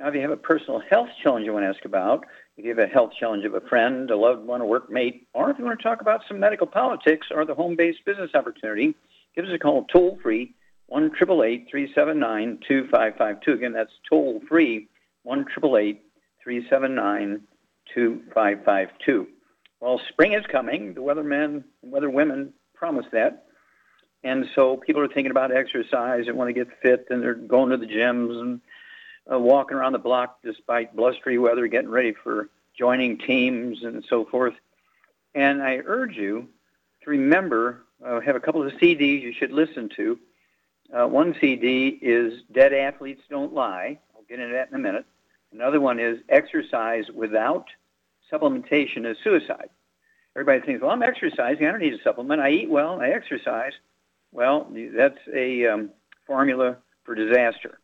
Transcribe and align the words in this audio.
Now, 0.00 0.08
if 0.08 0.14
you 0.14 0.22
have 0.22 0.30
a 0.30 0.36
personal 0.36 0.80
health 0.88 1.10
challenge 1.22 1.44
you 1.44 1.52
want 1.52 1.64
to 1.64 1.68
ask 1.68 1.84
about, 1.84 2.24
if 2.56 2.64
you 2.64 2.70
have 2.70 2.78
a 2.78 2.86
health 2.86 3.10
challenge 3.20 3.44
of 3.44 3.52
a 3.52 3.60
friend, 3.60 4.10
a 4.10 4.16
loved 4.16 4.46
one, 4.46 4.62
a 4.62 4.64
workmate, 4.64 5.26
or 5.34 5.50
if 5.50 5.58
you 5.58 5.64
want 5.66 5.78
to 5.78 5.82
talk 5.82 6.00
about 6.00 6.22
some 6.26 6.40
medical 6.40 6.66
politics 6.66 7.26
or 7.30 7.44
the 7.44 7.54
home-based 7.54 8.02
business 8.06 8.30
opportunity, 8.34 8.94
give 9.36 9.44
us 9.44 9.50
a 9.54 9.58
call 9.58 9.84
toll 9.92 10.18
free, 10.22 10.54
1 10.86 11.10
379 11.16 12.60
2552. 12.66 13.52
Again, 13.52 13.74
that's 13.74 13.92
toll 14.08 14.40
free, 14.48 14.88
1 15.24 15.44
379 15.44 17.42
2552. 17.94 19.26
Well, 19.80 20.00
spring 20.08 20.32
is 20.32 20.46
coming. 20.50 20.94
The 20.94 21.02
weathermen 21.02 21.62
and 21.82 21.92
weather 21.92 22.08
women 22.08 22.54
promise 22.74 23.06
that. 23.12 23.44
And 24.24 24.46
so 24.54 24.78
people 24.78 25.02
are 25.02 25.08
thinking 25.08 25.30
about 25.30 25.54
exercise 25.54 26.24
and 26.26 26.38
want 26.38 26.48
to 26.48 26.54
get 26.54 26.68
fit, 26.80 27.06
and 27.10 27.22
they're 27.22 27.34
going 27.34 27.68
to 27.68 27.76
the 27.76 27.86
gyms 27.86 28.40
and 28.40 28.62
uh, 29.32 29.38
walking 29.38 29.76
around 29.76 29.92
the 29.92 29.98
block 29.98 30.38
despite 30.42 30.94
blustery 30.94 31.38
weather, 31.38 31.66
getting 31.66 31.90
ready 31.90 32.12
for 32.12 32.48
joining 32.78 33.18
teams 33.18 33.82
and 33.82 34.04
so 34.08 34.24
forth. 34.24 34.54
And 35.34 35.62
I 35.62 35.80
urge 35.84 36.16
you 36.16 36.48
to 37.04 37.10
remember, 37.10 37.82
uh, 38.04 38.20
have 38.20 38.36
a 38.36 38.40
couple 38.40 38.66
of 38.66 38.72
CDs 38.74 39.22
you 39.22 39.32
should 39.32 39.52
listen 39.52 39.88
to. 39.96 40.18
Uh, 40.92 41.06
one 41.06 41.34
CD 41.40 41.98
is 42.02 42.42
Dead 42.52 42.72
Athletes 42.72 43.22
Don't 43.30 43.52
Lie. 43.52 43.98
I'll 44.14 44.24
get 44.28 44.40
into 44.40 44.54
that 44.54 44.68
in 44.68 44.74
a 44.74 44.78
minute. 44.78 45.06
Another 45.52 45.80
one 45.80 45.98
is 45.98 46.18
Exercise 46.28 47.04
Without 47.14 47.66
Supplementation 48.32 49.04
is 49.10 49.16
Suicide. 49.22 49.70
Everybody 50.36 50.64
thinks, 50.64 50.82
well, 50.82 50.92
I'm 50.92 51.02
exercising. 51.02 51.66
I 51.66 51.70
don't 51.72 51.80
need 51.80 51.94
a 51.94 52.02
supplement. 52.02 52.40
I 52.40 52.50
eat 52.50 52.70
well. 52.70 53.00
I 53.00 53.08
exercise. 53.08 53.72
Well, 54.32 54.68
that's 54.96 55.18
a 55.34 55.66
um, 55.66 55.90
formula 56.26 56.76
for 57.04 57.16
disaster. 57.16 57.79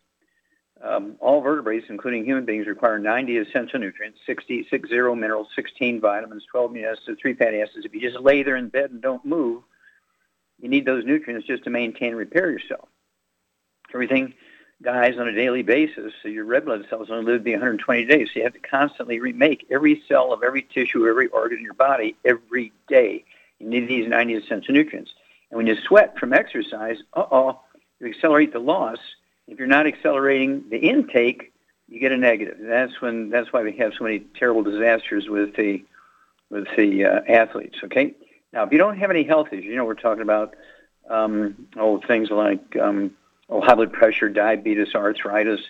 Um, 0.83 1.17
all 1.21 1.41
vertebrates, 1.41 1.87
including 1.89 2.25
human 2.25 2.45
beings, 2.45 2.67
require 2.67 2.99
90 2.99 3.39
essential 3.39 3.81
nutrients, 3.81 4.19
60, 4.27 4.67
60 4.69 4.95
minerals, 5.15 5.49
16 5.57 6.01
vitamins, 6.01 6.45
12 6.51 6.71
amino 6.71 6.93
acids, 6.93 7.19
3 7.21 7.35
fatty 7.35 7.63
acids. 7.63 7.87
If 7.87 7.95
you 7.95 8.01
just 8.01 8.21
lay 8.21 8.43
there 8.43 8.57
in 8.57 8.69
bed 8.69 8.91
and 8.91 9.01
don't 9.01 9.25
move, 9.25 9.63
you 10.61 10.69
need 10.69 10.85
those 10.85 11.05
nutrients 11.05 11.47
just 11.47 11.65
to 11.65 11.71
maintain 11.71 12.09
and 12.09 12.19
repair 12.19 12.51
yourself. 12.51 12.89
Everything 13.95 14.35
dies 14.83 15.17
on 15.19 15.29
a 15.29 15.33
daily 15.33 15.63
basis, 15.63 16.13
so 16.23 16.29
your 16.29 16.45
red 16.45 16.67
blood 16.67 16.85
cells 16.91 17.09
only 17.11 17.25
live 17.25 17.41
to 17.41 17.45
be 17.45 17.53
120 17.53 18.05
days. 18.05 18.29
So 18.29 18.41
you 18.41 18.45
have 18.45 18.53
to 18.53 18.59
constantly 18.59 19.19
remake 19.19 19.67
every 19.71 20.03
cell 20.07 20.35
of 20.35 20.43
every 20.43 20.63
tissue, 20.63 21.09
every 21.09 21.29
organ 21.29 21.59
in 21.59 21.65
your 21.65 21.75
body 21.75 22.17
every 22.23 22.73
day. 22.87 23.25
You 23.59 23.69
need 23.69 23.89
these 23.89 24.09
90 24.09 24.35
essential 24.35 24.75
nutrients. 24.75 25.13
And 25.51 25.57
when 25.57 25.67
you 25.67 25.77
sweat 25.87 26.19
from 26.19 26.35
exercise, 26.35 26.99
uh-oh, 27.15 27.61
you 27.99 28.09
accelerate 28.09 28.53
the 28.53 28.59
loss– 28.59 28.99
if 29.49 29.59
you're 29.59 29.69
not 29.69 29.87
accelerating 29.87 30.65
the 30.71 30.79
intake, 30.79 31.53
you 31.89 32.01
get 32.01 32.13
a 32.13 32.17
negative. 32.17 32.57
That's 32.61 33.01
when 33.01 33.31
that's 33.31 33.53
why 33.53 33.63
we 33.63 33.77
have 33.77 33.93
so 33.97 34.05
many 34.05 34.21
terrible 34.39 34.63
disasters 34.63 35.29
with 35.29 35.55
the 35.57 35.85
with 36.51 36.67
the 36.77 37.05
uh, 37.05 37.21
athletes. 37.29 37.79
Okay. 37.85 38.15
Now, 38.53 38.65
if 38.65 38.73
you 38.73 38.79
don't 38.79 38.99
have 38.99 39.11
any 39.11 39.25
health 39.25 39.49
issues, 39.53 39.65
you 39.65 39.77
know 39.77 39.85
we're 39.85 39.95
talking 39.95 40.23
about 40.23 40.55
um, 41.09 41.69
oh 41.77 42.01
things 42.01 42.31
like 42.31 42.77
um, 42.77 43.13
oh 43.49 43.61
high 43.61 43.75
blood 43.75 43.93
pressure, 43.93 44.29
diabetes, 44.29 44.95
arthritis, 44.95 45.61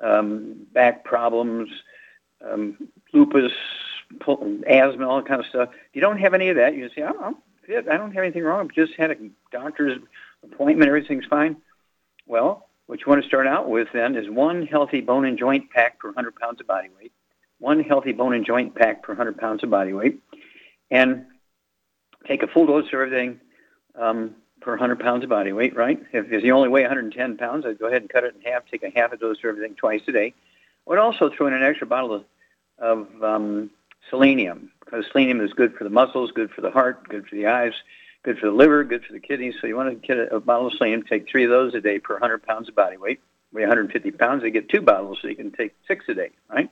um, 0.00 0.66
back 0.72 1.04
problems, 1.04 1.70
um, 2.44 2.88
lupus, 3.12 3.52
asthma, 4.66 5.08
all 5.08 5.16
that 5.16 5.28
kind 5.28 5.40
of 5.40 5.46
stuff. 5.46 5.68
If 5.72 5.94
you 5.94 6.00
don't 6.00 6.18
have 6.18 6.34
any 6.34 6.48
of 6.48 6.56
that, 6.56 6.74
you 6.74 6.88
say, 6.88 7.02
oh, 7.02 7.18
I'm 7.22 7.36
fit. 7.66 7.88
I 7.88 7.96
don't 7.96 8.12
have 8.12 8.22
anything 8.22 8.42
wrong. 8.42 8.60
I've 8.60 8.72
just 8.72 8.94
had 8.94 9.10
a 9.10 9.16
doctor's 9.52 9.98
appointment. 10.42 10.88
Everything's 10.88 11.26
fine. 11.26 11.56
Well, 12.26 12.63
what 12.86 13.00
you 13.00 13.06
want 13.06 13.22
to 13.22 13.28
start 13.28 13.46
out 13.46 13.68
with 13.68 13.88
then 13.92 14.16
is 14.16 14.28
one 14.28 14.66
healthy 14.66 15.00
bone 15.00 15.24
and 15.24 15.38
joint 15.38 15.70
pack 15.70 15.98
per 15.98 16.08
100 16.08 16.36
pounds 16.36 16.60
of 16.60 16.66
body 16.66 16.88
weight, 16.98 17.12
one 17.58 17.80
healthy 17.80 18.12
bone 18.12 18.34
and 18.34 18.44
joint 18.44 18.74
pack 18.74 19.02
per 19.02 19.12
100 19.12 19.38
pounds 19.38 19.62
of 19.62 19.70
body 19.70 19.92
weight, 19.92 20.20
and 20.90 21.26
take 22.26 22.42
a 22.42 22.46
full 22.46 22.66
dose 22.66 22.86
of 22.86 22.94
everything 22.94 23.40
um, 23.98 24.34
per 24.60 24.72
100 24.72 25.00
pounds 25.00 25.24
of 25.24 25.30
body 25.30 25.52
weight, 25.52 25.74
right? 25.74 26.00
If, 26.12 26.30
if 26.30 26.44
you 26.44 26.54
only 26.54 26.68
weigh 26.68 26.82
110 26.82 27.36
pounds, 27.36 27.64
I'd 27.66 27.78
go 27.78 27.86
ahead 27.86 28.02
and 28.02 28.10
cut 28.10 28.24
it 28.24 28.34
in 28.34 28.42
half, 28.42 28.62
take 28.70 28.82
a 28.82 28.90
half 28.94 29.12
a 29.12 29.16
dose 29.16 29.38
of 29.38 29.44
everything 29.46 29.76
twice 29.76 30.02
a 30.08 30.12
day. 30.12 30.34
I 30.86 30.90
would 30.90 30.98
also 30.98 31.30
throw 31.30 31.46
in 31.46 31.54
an 31.54 31.62
extra 31.62 31.86
bottle 31.86 32.14
of, 32.14 32.24
of 32.78 33.22
um, 33.22 33.70
selenium 34.10 34.70
because 34.84 35.06
selenium 35.10 35.40
is 35.40 35.52
good 35.52 35.74
for 35.74 35.84
the 35.84 35.90
muscles, 35.90 36.30
good 36.32 36.50
for 36.50 36.60
the 36.60 36.70
heart, 36.70 37.08
good 37.08 37.26
for 37.26 37.34
the 37.34 37.46
eyes, 37.46 37.72
good 38.24 38.38
for 38.38 38.46
the 38.46 38.52
liver, 38.52 38.82
good 38.82 39.04
for 39.04 39.12
the 39.12 39.20
kidneys. 39.20 39.54
So 39.60 39.66
you 39.66 39.76
want 39.76 39.90
to 39.90 40.06
get 40.06 40.18
a, 40.18 40.36
a 40.36 40.40
bottle 40.40 40.66
of 40.66 40.72
selenium, 40.74 41.02
take 41.02 41.28
three 41.28 41.44
of 41.44 41.50
those 41.50 41.74
a 41.74 41.80
day 41.80 41.98
per 41.98 42.14
100 42.14 42.42
pounds 42.42 42.68
of 42.68 42.74
body 42.74 42.96
weight. 42.96 43.20
Weigh 43.52 43.62
150 43.62 44.10
pounds, 44.12 44.42
they 44.42 44.50
get 44.50 44.68
two 44.68 44.80
bottles, 44.80 45.18
so 45.22 45.28
you 45.28 45.36
can 45.36 45.52
take 45.52 45.76
six 45.86 46.04
a 46.08 46.14
day, 46.14 46.30
right? 46.50 46.68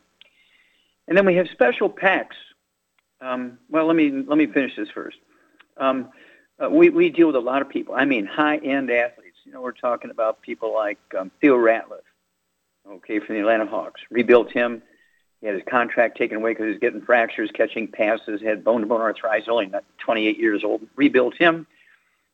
And 1.07 1.17
then 1.17 1.25
we 1.25 1.37
have 1.37 1.47
special 1.53 1.89
packs. 1.89 2.35
Um, 3.21 3.59
well, 3.71 3.87
let 3.87 3.95
me 3.95 4.11
let 4.11 4.37
me 4.37 4.47
finish 4.47 4.75
this 4.75 4.89
first. 4.91 5.17
Um, 5.77 6.09
uh, 6.63 6.69
we 6.69 6.91
we 6.91 7.09
deal 7.11 7.29
with 7.29 7.37
a 7.37 7.41
lot 7.41 7.63
of 7.63 7.69
people. 7.69 7.95
I 7.95 8.05
mean, 8.05 8.27
high-end 8.27 8.91
athletes. 8.91 9.37
You 9.45 9.53
know, 9.53 9.61
we're 9.61 9.73
talking 9.73 10.11
about 10.11 10.43
people 10.43 10.75
like 10.75 10.99
um, 11.17 11.31
Theo 11.41 11.57
Ratliff, 11.57 12.03
okay, 12.89 13.21
from 13.21 13.37
the 13.37 13.41
Atlanta 13.43 13.67
Hawks. 13.67 14.01
Rebuilt 14.11 14.51
him 14.51 14.83
he 15.43 15.49
had 15.49 15.57
his 15.57 15.65
contract 15.69 16.17
taken 16.17 16.37
away 16.37 16.53
because 16.53 16.67
he 16.67 16.71
was 16.71 16.79
getting 16.79 17.03
fractures, 17.03 17.51
catching 17.53 17.89
passes, 17.89 18.41
had 18.41 18.63
bone-to-bone 18.63 19.01
arthritis, 19.01 19.49
only 19.49 19.67
not 19.67 19.85
28 19.99 20.39
years 20.39 20.63
old. 20.63 20.87
Rebuilt 20.95 21.35
him, 21.37 21.67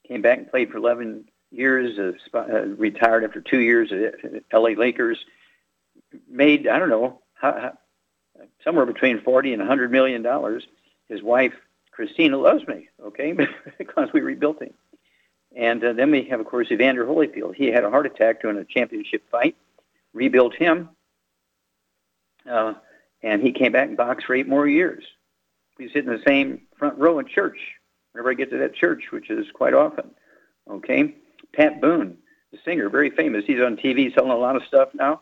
came 0.06 0.20
back 0.20 0.38
and 0.38 0.50
played 0.50 0.70
for 0.70 0.76
11 0.76 1.24
years, 1.50 1.98
uh, 1.98 2.38
uh, 2.38 2.66
retired 2.76 3.24
after 3.24 3.40
two 3.40 3.60
years 3.60 3.90
at 3.92 4.42
L.A. 4.50 4.74
Lakers. 4.74 5.24
Made, 6.28 6.68
I 6.68 6.78
don't 6.78 6.90
know, 6.90 7.22
somewhere 8.62 8.84
between 8.84 9.22
40 9.22 9.54
and 9.54 9.60
100 9.62 9.90
million 9.90 10.20
dollars. 10.20 10.66
His 11.08 11.22
wife, 11.22 11.54
Christina, 11.90 12.36
loves 12.36 12.66
me, 12.68 12.90
okay, 13.02 13.32
because 13.78 14.10
we 14.12 14.20
rebuilt 14.20 14.60
him. 14.62 14.74
And 15.56 15.82
uh, 15.82 15.94
then 15.94 16.10
we 16.10 16.24
have, 16.24 16.40
of 16.40 16.46
course, 16.46 16.70
Evander 16.70 17.06
Holyfield. 17.06 17.54
He 17.54 17.68
had 17.68 17.84
a 17.84 17.90
heart 17.90 18.04
attack 18.04 18.42
during 18.42 18.58
a 18.58 18.66
championship 18.66 19.22
fight. 19.30 19.56
Rebuilt 20.12 20.54
him. 20.54 20.90
Uh, 22.48 22.74
and 23.22 23.42
he 23.42 23.52
came 23.52 23.72
back 23.72 23.88
and 23.88 23.96
boxed 23.96 24.26
for 24.26 24.34
eight 24.34 24.48
more 24.48 24.66
years. 24.66 25.04
He's 25.78 25.92
sitting 25.92 26.10
in 26.10 26.16
the 26.16 26.24
same 26.26 26.62
front 26.76 26.98
row 26.98 27.18
in 27.18 27.26
church 27.26 27.58
whenever 28.12 28.30
I 28.30 28.34
get 28.34 28.50
to 28.50 28.58
that 28.58 28.74
church, 28.74 29.04
which 29.10 29.30
is 29.30 29.46
quite 29.52 29.74
often. 29.74 30.10
Okay, 30.68 31.14
Pat 31.54 31.80
Boone, 31.80 32.18
the 32.52 32.58
singer, 32.64 32.88
very 32.88 33.10
famous. 33.10 33.44
He's 33.46 33.60
on 33.60 33.76
TV 33.76 34.12
selling 34.14 34.30
a 34.30 34.36
lot 34.36 34.56
of 34.56 34.64
stuff 34.64 34.90
now. 34.94 35.20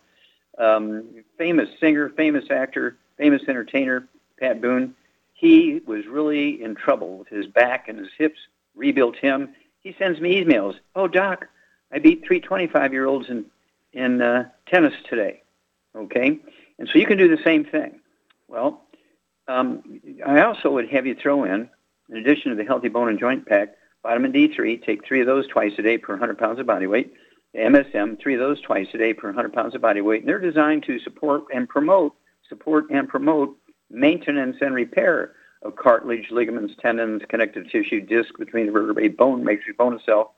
Um, 0.59 1.25
famous 1.39 1.69
singer, 1.79 2.09
famous 2.11 2.51
actor, 2.51 2.97
famous 3.19 3.43
entertainer, 3.49 4.09
Pat 4.41 4.61
Boone. 4.61 4.95
He 5.35 5.83
was 5.87 6.07
really 6.07 6.63
in 6.63 6.75
trouble 6.75 7.19
with 7.19 7.29
his 7.29 7.47
back 7.47 7.89
and 7.89 7.99
his 7.99 8.09
hips. 8.17 8.39
Rebuilt 8.75 9.17
him. 9.17 9.55
He 9.81 9.95
sends 9.99 10.21
me 10.21 10.43
emails. 10.43 10.77
Oh, 10.95 11.07
doc, 11.07 11.47
I 11.93 11.99
beat 11.99 12.25
three 12.27 12.41
25-year-olds 12.41 13.29
in 13.29 13.47
in 13.93 14.21
uh, 14.21 14.49
tennis 14.67 14.93
today. 15.09 15.43
Okay, 15.95 16.39
and 16.79 16.89
so 16.89 16.99
you 16.99 17.07
can 17.07 17.19
do 17.19 17.35
the 17.35 17.43
same 17.43 17.65
thing. 17.65 18.01
Well, 18.49 18.83
um, 19.49 20.01
I 20.25 20.43
also 20.43 20.71
would 20.71 20.89
have 20.91 21.07
you 21.07 21.15
throw 21.15 21.45
in, 21.45 21.69
in 22.11 22.17
addition 22.17 22.51
to 22.51 22.57
the 22.57 22.65
Healthy 22.65 22.89
Bone 22.89 23.09
and 23.09 23.19
Joint 23.19 23.47
Pack, 23.47 23.75
vitamin 24.03 24.33
D3. 24.33 24.85
Take 24.85 25.05
three 25.05 25.21
of 25.21 25.27
those 25.27 25.47
twice 25.49 25.73
a 25.79 25.83
day 25.83 25.99
per 25.99 26.13
100 26.13 26.39
pounds 26.39 26.61
of 26.61 26.67
body 26.67 26.87
weight. 26.87 27.13
MSM, 27.57 28.21
three 28.21 28.35
of 28.35 28.41
those 28.41 28.61
twice 28.61 28.89
a 28.93 28.99
day 28.99 29.15
per 29.15 29.29
100 29.29 29.53
pounds 29.53 29.75
of 29.75 29.81
body 29.81 30.01
weight. 30.01 30.21
And 30.21 30.29
they're 30.29 30.39
designed 30.39 30.85
to 30.85 30.99
support 31.01 31.45
and 31.55 31.69
promote, 31.69 32.15
support 32.49 32.91
and 32.91 33.09
promote 33.09 33.57
maintenance 33.91 34.57
and 34.61 34.75
repair 34.75 35.33
of 35.63 35.77
cartilage, 35.77 36.31
ligaments, 36.31 36.75
tendons, 36.81 37.23
connective 37.29 37.71
tissue, 37.71 38.01
disc 38.01 38.37
between 38.39 38.67
the 38.67 38.73
vertebrae, 38.73 39.09
bone, 39.09 39.43
matrix, 39.43 39.77
bone 39.77 39.95
itself. 39.95 40.29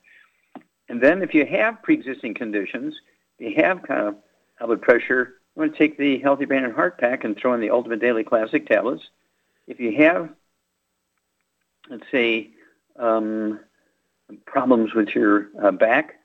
And 0.87 1.01
then 1.01 1.21
if 1.21 1.33
you 1.33 1.45
have 1.45 1.83
pre-existing 1.83 2.35
conditions, 2.35 2.95
you 3.37 3.53
have 3.57 3.83
kind 3.83 4.07
of 4.07 4.15
blood 4.59 4.81
pressure, 4.81 5.35
you 5.59 5.65
want 5.65 5.73
to 5.75 5.77
take 5.77 5.97
the 5.97 6.19
Healthy 6.19 6.45
Brain 6.45 6.63
and 6.63 6.73
Heart 6.73 6.97
Pack 6.99 7.25
and 7.25 7.35
throw 7.35 7.53
in 7.53 7.59
the 7.59 7.69
Ultimate 7.69 7.99
Daily 7.99 8.23
Classic 8.23 8.65
tablets. 8.65 9.03
If 9.67 9.77
you 9.81 9.93
have, 9.97 10.29
let's 11.89 12.05
say, 12.09 12.51
um, 12.95 13.59
problems 14.45 14.93
with 14.93 15.09
your 15.09 15.47
uh, 15.61 15.71
back, 15.71 16.15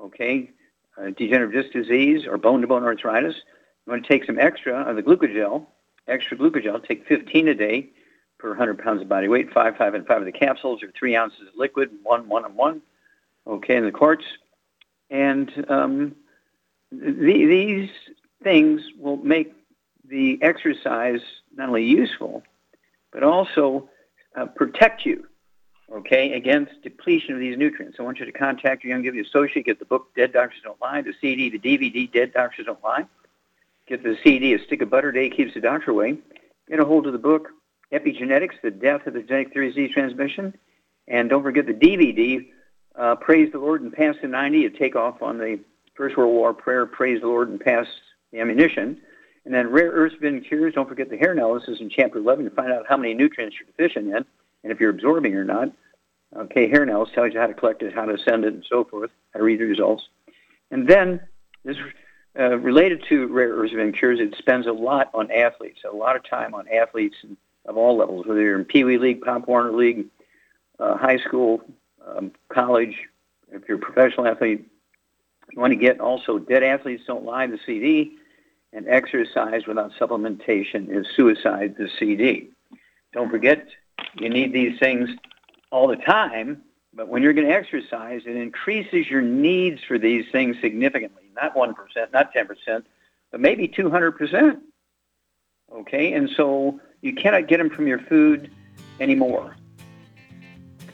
okay, 0.00 0.50
uh, 0.98 1.10
degenerative 1.10 1.52
disc 1.52 1.72
disease 1.72 2.26
or 2.26 2.36
bone-to-bone 2.36 2.82
arthritis, 2.82 3.36
you 3.86 3.92
want 3.92 4.04
to 4.04 4.08
take 4.08 4.24
some 4.24 4.40
extra 4.40 4.82
of 4.82 4.96
the 4.96 5.04
glucogel, 5.04 5.66
extra 6.08 6.36
glucogel, 6.36 6.84
take 6.84 7.06
15 7.06 7.46
a 7.46 7.54
day 7.54 7.90
per 8.38 8.48
100 8.48 8.82
pounds 8.82 9.02
of 9.02 9.08
body 9.08 9.28
weight, 9.28 9.52
five, 9.52 9.76
five, 9.76 9.94
and 9.94 10.04
five 10.04 10.18
of 10.18 10.24
the 10.24 10.32
capsules, 10.32 10.82
or 10.82 10.90
three 10.98 11.14
ounces 11.14 11.42
of 11.42 11.54
liquid, 11.56 11.90
one, 12.02 12.28
one, 12.28 12.44
and 12.44 12.56
one, 12.56 12.82
okay, 13.46 13.76
in 13.76 13.84
the 13.84 13.92
quarts. 13.92 14.24
And 15.10 15.64
um, 15.68 16.16
th- 16.90 17.16
these 17.16 17.88
things 18.42 18.82
will 18.98 19.16
make 19.18 19.52
the 20.08 20.38
exercise 20.42 21.20
not 21.54 21.68
only 21.68 21.84
useful, 21.84 22.42
but 23.12 23.22
also 23.22 23.88
uh, 24.36 24.46
protect 24.46 25.04
you 25.04 25.26
okay, 25.92 26.32
against 26.32 26.82
depletion 26.82 27.34
of 27.34 27.40
these 27.40 27.58
nutrients. 27.58 27.96
I 27.98 28.02
want 28.02 28.18
you 28.18 28.26
to 28.26 28.32
contact 28.32 28.84
your 28.84 28.96
Youngevity 28.96 29.26
associate, 29.26 29.66
get 29.66 29.78
the 29.78 29.84
book 29.84 30.14
Dead 30.14 30.32
Doctors 30.32 30.60
Don't 30.62 30.80
Lie, 30.80 31.02
the 31.02 31.14
CD, 31.20 31.50
the 31.50 31.58
DVD 31.58 32.10
Dead 32.10 32.32
Doctors 32.32 32.66
Don't 32.66 32.82
Lie. 32.82 33.06
Get 33.86 34.02
the 34.04 34.16
CD, 34.22 34.54
A 34.54 34.64
Stick 34.64 34.82
of 34.82 34.90
Butter 34.90 35.10
Day 35.10 35.30
Keeps 35.30 35.54
the 35.54 35.60
Doctor 35.60 35.90
Away. 35.90 36.18
Get 36.68 36.78
a 36.78 36.84
hold 36.84 37.06
of 37.06 37.12
the 37.12 37.18
book 37.18 37.48
Epigenetics, 37.92 38.60
The 38.62 38.70
Death 38.70 39.06
of 39.06 39.14
the 39.14 39.22
Genetic 39.22 39.52
Theory 39.52 39.68
of 39.68 39.74
Disease 39.74 39.92
Transmission. 39.92 40.56
And 41.08 41.28
don't 41.28 41.42
forget 41.42 41.66
the 41.66 41.74
DVD, 41.74 42.46
uh, 42.94 43.16
Praise 43.16 43.50
the 43.50 43.58
Lord 43.58 43.82
and 43.82 43.92
Pass 43.92 44.14
the 44.22 44.28
90, 44.28 44.66
a 44.66 44.70
takeoff 44.70 45.22
on 45.22 45.38
the 45.38 45.58
First 45.94 46.16
World 46.16 46.32
War 46.32 46.54
prayer, 46.54 46.86
Praise 46.86 47.20
the 47.20 47.26
Lord 47.26 47.48
and 47.48 47.60
Pass 47.60 47.86
Ammunition. 48.34 49.00
And 49.44 49.54
then 49.54 49.70
Rare 49.70 49.90
Earths 49.90 50.14
Forbidden 50.14 50.42
Cures, 50.42 50.74
don't 50.74 50.88
forget 50.88 51.08
the 51.08 51.16
hair 51.16 51.32
analysis 51.32 51.78
in 51.80 51.88
Chapter 51.88 52.18
11 52.18 52.44
to 52.44 52.50
find 52.50 52.72
out 52.72 52.84
how 52.88 52.96
many 52.96 53.14
nutrients 53.14 53.56
you're 53.58 53.66
deficient 53.66 54.08
in 54.08 54.24
and 54.62 54.72
if 54.72 54.80
you're 54.80 54.90
absorbing 54.90 55.34
or 55.34 55.44
not. 55.44 55.72
Okay, 56.36 56.68
hair 56.68 56.82
analysis 56.82 57.14
tells 57.14 57.32
you 57.32 57.40
how 57.40 57.46
to 57.46 57.54
collect 57.54 57.82
it, 57.82 57.92
how 57.92 58.04
to 58.04 58.16
send 58.18 58.44
it, 58.44 58.54
and 58.54 58.64
so 58.68 58.84
forth, 58.84 59.10
how 59.32 59.38
to 59.38 59.44
read 59.44 59.58
the 59.58 59.64
results. 59.64 60.04
And 60.70 60.86
then 60.86 61.20
this 61.64 61.76
uh, 62.38 62.56
related 62.58 63.02
to 63.08 63.26
rare 63.26 63.48
earths 63.48 63.72
and 63.76 63.96
cures, 63.96 64.20
it 64.20 64.36
spends 64.38 64.66
a 64.66 64.72
lot 64.72 65.10
on 65.12 65.30
athletes, 65.32 65.80
a 65.90 65.94
lot 65.94 66.14
of 66.14 66.22
time 66.28 66.54
on 66.54 66.68
athletes 66.68 67.16
of 67.66 67.76
all 67.76 67.96
levels, 67.96 68.26
whether 68.26 68.40
you're 68.40 68.58
in 68.58 68.64
Pee 68.64 68.84
Wee 68.84 68.98
League, 68.98 69.22
Pop 69.22 69.48
Warner 69.48 69.72
League, 69.72 70.06
uh, 70.78 70.96
high 70.96 71.18
school, 71.18 71.60
um, 72.06 72.30
college, 72.48 72.96
if 73.50 73.62
you're 73.68 73.78
a 73.78 73.80
professional 73.80 74.26
athlete. 74.26 74.66
You 75.50 75.60
want 75.60 75.72
to 75.72 75.76
get 75.76 75.98
also 75.98 76.38
Dead 76.38 76.62
Athletes 76.62 77.02
Don't 77.06 77.24
Lie, 77.24 77.48
the 77.48 77.58
CD, 77.66 78.12
and 78.72 78.88
Exercise 78.88 79.66
Without 79.66 79.92
Supplementation 79.98 80.88
is 80.88 81.06
Suicide, 81.16 81.74
the 81.78 81.88
CD. 81.98 82.50
Don't 83.12 83.30
forget, 83.30 83.66
you 84.18 84.28
need 84.28 84.52
these 84.52 84.78
things 84.78 85.10
all 85.70 85.88
the 85.88 85.96
time, 85.96 86.62
but 86.94 87.08
when 87.08 87.22
you're 87.22 87.32
going 87.32 87.46
to 87.46 87.52
exercise, 87.52 88.22
it 88.26 88.36
increases 88.36 89.08
your 89.08 89.22
needs 89.22 89.80
for 89.86 89.98
these 89.98 90.24
things 90.30 90.56
significantly. 90.60 91.24
Not 91.34 91.54
1%, 91.54 91.74
not 92.12 92.32
10%, 92.34 92.84
but 93.30 93.40
maybe 93.40 93.68
200%. 93.68 94.60
Okay, 95.72 96.12
and 96.12 96.28
so 96.36 96.80
you 97.00 97.14
cannot 97.14 97.46
get 97.46 97.58
them 97.58 97.70
from 97.70 97.86
your 97.86 98.00
food 98.00 98.50
anymore. 98.98 99.56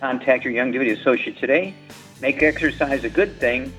Contact 0.01 0.45
your 0.45 0.53
Youngevity 0.53 0.99
associate 0.99 1.39
today. 1.39 1.75
Make 2.21 2.43
exercise 2.43 3.05
a 3.05 3.11
good 3.11 3.39
thing, 3.39 3.73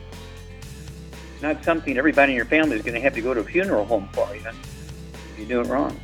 not 1.41 1.63
something 1.63 1.97
everybody 1.97 2.33
in 2.33 2.35
your 2.35 2.45
family 2.45 2.77
is 2.77 2.81
going 2.81 2.95
to 2.95 3.01
have 3.01 3.13
to 3.13 3.21
go 3.21 3.33
to 3.33 3.41
a 3.41 3.43
funeral 3.43 3.85
home 3.85 4.09
for, 4.11 4.27
even 4.35 4.55
if 4.55 5.39
you 5.39 5.45
do 5.45 5.61
it 5.61 5.67
wrong. 5.67 5.99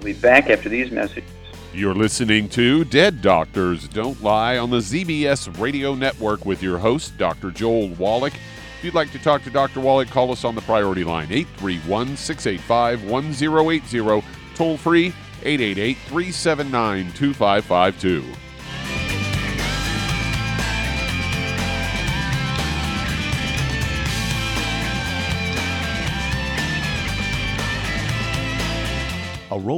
We'll 0.00 0.12
be 0.14 0.20
back 0.20 0.50
after 0.50 0.68
these 0.68 0.90
messages. 0.90 1.28
You're 1.72 1.94
listening 1.94 2.48
to 2.50 2.84
Dead 2.84 3.20
Doctors 3.20 3.88
Don't 3.88 4.22
Lie 4.22 4.58
on 4.58 4.70
the 4.70 4.78
ZBS 4.78 5.60
Radio 5.60 5.94
Network 5.94 6.46
with 6.46 6.62
your 6.62 6.78
host, 6.78 7.18
Dr. 7.18 7.50
Joel 7.50 7.88
Wallach. 7.88 8.34
If 8.78 8.84
you'd 8.84 8.94
like 8.94 9.10
to 9.12 9.18
talk 9.18 9.42
to 9.42 9.50
Dr. 9.50 9.80
Wallach, 9.80 10.08
call 10.08 10.30
us 10.30 10.44
on 10.44 10.54
the 10.54 10.60
priority 10.60 11.02
line 11.02 11.32
831 11.32 12.16
685 12.16 13.10
1080, 13.10 14.24
toll 14.54 14.76
free 14.76 15.08
888 15.42 15.96
379 16.06 17.12
2552. 17.12 18.43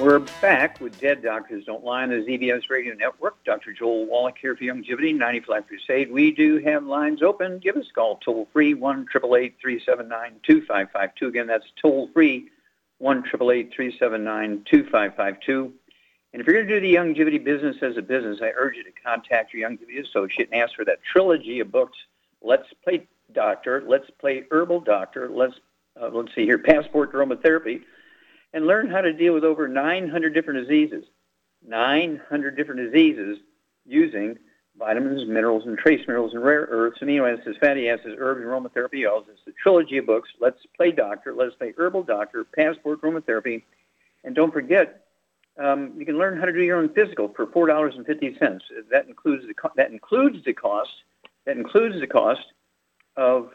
We're 0.00 0.18
back 0.18 0.80
with 0.80 1.00
Dead 1.00 1.22
Doctors 1.22 1.66
Don't 1.66 1.84
Lie 1.84 2.02
on 2.02 2.08
the 2.08 2.16
ZBS 2.16 2.68
Radio 2.68 2.94
Network. 2.94 3.36
Dr. 3.44 3.72
Joel 3.72 4.06
Wallach 4.06 4.36
here 4.36 4.56
for 4.56 4.64
Youngevity, 4.64 5.16
95 5.16 5.68
Crusade. 5.68 6.10
We 6.10 6.32
do 6.32 6.58
have 6.58 6.84
lines 6.84 7.22
open. 7.22 7.60
Give 7.60 7.76
us 7.76 7.86
a 7.88 7.92
call 7.92 8.16
toll 8.16 8.48
free, 8.52 8.74
1 8.74 9.06
379 9.06 10.40
2552. 10.42 11.28
Again, 11.28 11.46
that's 11.46 11.66
toll 11.80 12.10
free, 12.12 12.48
1 12.98 13.22
379 13.22 14.64
2552. 14.68 15.72
And 16.32 16.40
if 16.40 16.46
you're 16.48 16.56
going 16.56 16.66
to 16.66 16.74
do 16.74 16.80
the 16.80 16.92
Youngevity 16.92 17.44
business 17.44 17.76
as 17.80 17.96
a 17.96 18.02
business, 18.02 18.40
I 18.42 18.50
urge 18.56 18.74
you 18.74 18.82
to 18.82 18.90
contact 18.90 19.54
your 19.54 19.70
Youngevity 19.70 20.04
associate 20.04 20.48
and 20.50 20.60
ask 20.60 20.74
for 20.74 20.84
that 20.86 20.98
trilogy 21.04 21.60
of 21.60 21.70
books. 21.70 21.96
Let's 22.42 22.66
play 22.82 23.06
doctor. 23.32 23.80
Let's 23.86 24.10
play 24.18 24.42
herbal 24.50 24.80
doctor. 24.80 25.30
Let's 25.30 25.54
uh, 26.02 26.08
let's 26.12 26.34
see 26.34 26.46
here, 26.46 26.58
passport 26.58 27.12
aromatherapy 27.12 27.82
and 28.54 28.66
learn 28.66 28.88
how 28.88 29.00
to 29.00 29.12
deal 29.12 29.34
with 29.34 29.44
over 29.44 29.68
900 29.68 30.32
different 30.32 30.66
diseases. 30.66 31.04
900 31.66 32.56
different 32.56 32.80
diseases 32.90 33.38
using 33.84 34.38
vitamins, 34.78 35.26
minerals, 35.26 35.64
and 35.66 35.76
trace 35.76 36.00
minerals 36.06 36.32
and 36.34 36.44
rare 36.44 36.66
earths, 36.70 37.00
amino 37.00 37.30
acids, 37.30 37.56
fatty 37.60 37.88
acids, 37.88 38.14
herbs, 38.18 38.40
and 38.40 38.48
aromatherapy 38.48 39.10
oils. 39.10 39.26
It's 39.30 39.40
a 39.48 39.52
trilogy 39.60 39.98
of 39.98 40.06
books. 40.06 40.28
Let's 40.40 40.58
play 40.76 40.92
doctor. 40.92 41.34
Let's 41.34 41.54
play 41.56 41.74
herbal 41.76 42.04
doctor, 42.04 42.44
passport 42.44 43.02
aromatherapy. 43.02 43.62
And 44.22 44.34
don't 44.34 44.52
forget, 44.52 45.04
um, 45.58 45.92
you 45.98 46.06
can 46.06 46.16
learn 46.16 46.38
how 46.38 46.46
to 46.46 46.52
do 46.52 46.62
your 46.62 46.78
own 46.78 46.88
physical 46.94 47.32
for 47.34 47.46
four 47.48 47.66
dollars 47.66 47.94
and 47.96 48.06
fifty 48.06 48.36
cents. 48.38 48.64
That 48.90 49.06
includes 49.06 49.46
the 49.46 49.54
co- 49.54 49.72
that 49.76 49.90
includes 49.90 50.44
the 50.44 50.52
cost. 50.52 50.90
That 51.44 51.56
includes 51.56 52.00
the 52.00 52.06
cost 52.06 52.40
of 53.16 53.50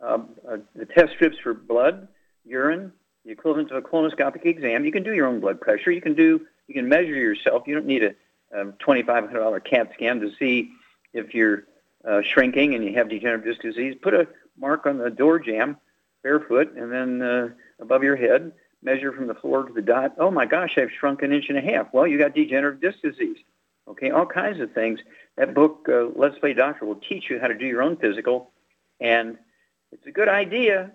um, 0.00 0.30
uh, 0.50 0.56
the 0.74 0.86
test 0.86 1.12
strips 1.14 1.36
for 1.42 1.54
blood, 1.54 2.08
urine, 2.44 2.92
the 3.28 3.32
equivalent 3.32 3.70
of 3.70 3.76
a 3.76 3.82
colonoscopic 3.82 4.46
exam. 4.46 4.86
You 4.86 4.90
can 4.90 5.02
do 5.02 5.12
your 5.12 5.26
own 5.26 5.38
blood 5.38 5.60
pressure. 5.60 5.90
You 5.90 6.00
can 6.00 6.14
do 6.14 6.46
you 6.66 6.74
can 6.74 6.88
measure 6.88 7.14
yourself. 7.14 7.64
You 7.66 7.74
don't 7.74 7.86
need 7.86 8.02
a, 8.02 8.14
a 8.52 8.72
$2,500 8.72 9.64
CAT 9.64 9.92
scan 9.94 10.20
to 10.20 10.30
see 10.38 10.70
if 11.12 11.34
you're 11.34 11.64
uh, 12.06 12.22
shrinking 12.22 12.74
and 12.74 12.82
you 12.82 12.94
have 12.94 13.10
degenerative 13.10 13.44
disc 13.44 13.60
disease. 13.60 13.96
Put 14.00 14.14
a 14.14 14.28
mark 14.58 14.86
on 14.86 14.96
the 14.96 15.10
door 15.10 15.38
jamb, 15.38 15.76
barefoot, 16.22 16.74
and 16.74 16.90
then 16.90 17.20
uh, 17.22 17.48
above 17.80 18.02
your 18.02 18.16
head. 18.16 18.52
Measure 18.82 19.12
from 19.12 19.26
the 19.26 19.34
floor 19.34 19.64
to 19.64 19.72
the 19.74 19.82
dot. 19.82 20.14
Oh 20.18 20.30
my 20.30 20.46
gosh, 20.46 20.78
I've 20.78 20.92
shrunk 20.98 21.22
an 21.22 21.32
inch 21.32 21.46
and 21.50 21.58
a 21.58 21.60
half. 21.60 21.92
Well, 21.92 22.06
you 22.06 22.16
got 22.16 22.34
degenerative 22.34 22.80
disc 22.80 23.02
disease. 23.02 23.36
Okay, 23.88 24.10
all 24.10 24.24
kinds 24.24 24.60
of 24.60 24.72
things. 24.72 25.00
That 25.36 25.52
book, 25.52 25.86
uh, 25.88 26.06
Let's 26.14 26.38
Play 26.38 26.54
Doctor, 26.54 26.86
will 26.86 27.00
teach 27.08 27.28
you 27.28 27.40
how 27.40 27.48
to 27.48 27.54
do 27.54 27.66
your 27.66 27.82
own 27.82 27.96
physical, 27.96 28.52
and 29.00 29.36
it's 29.90 30.06
a 30.06 30.12
good 30.12 30.28
idea 30.28 30.92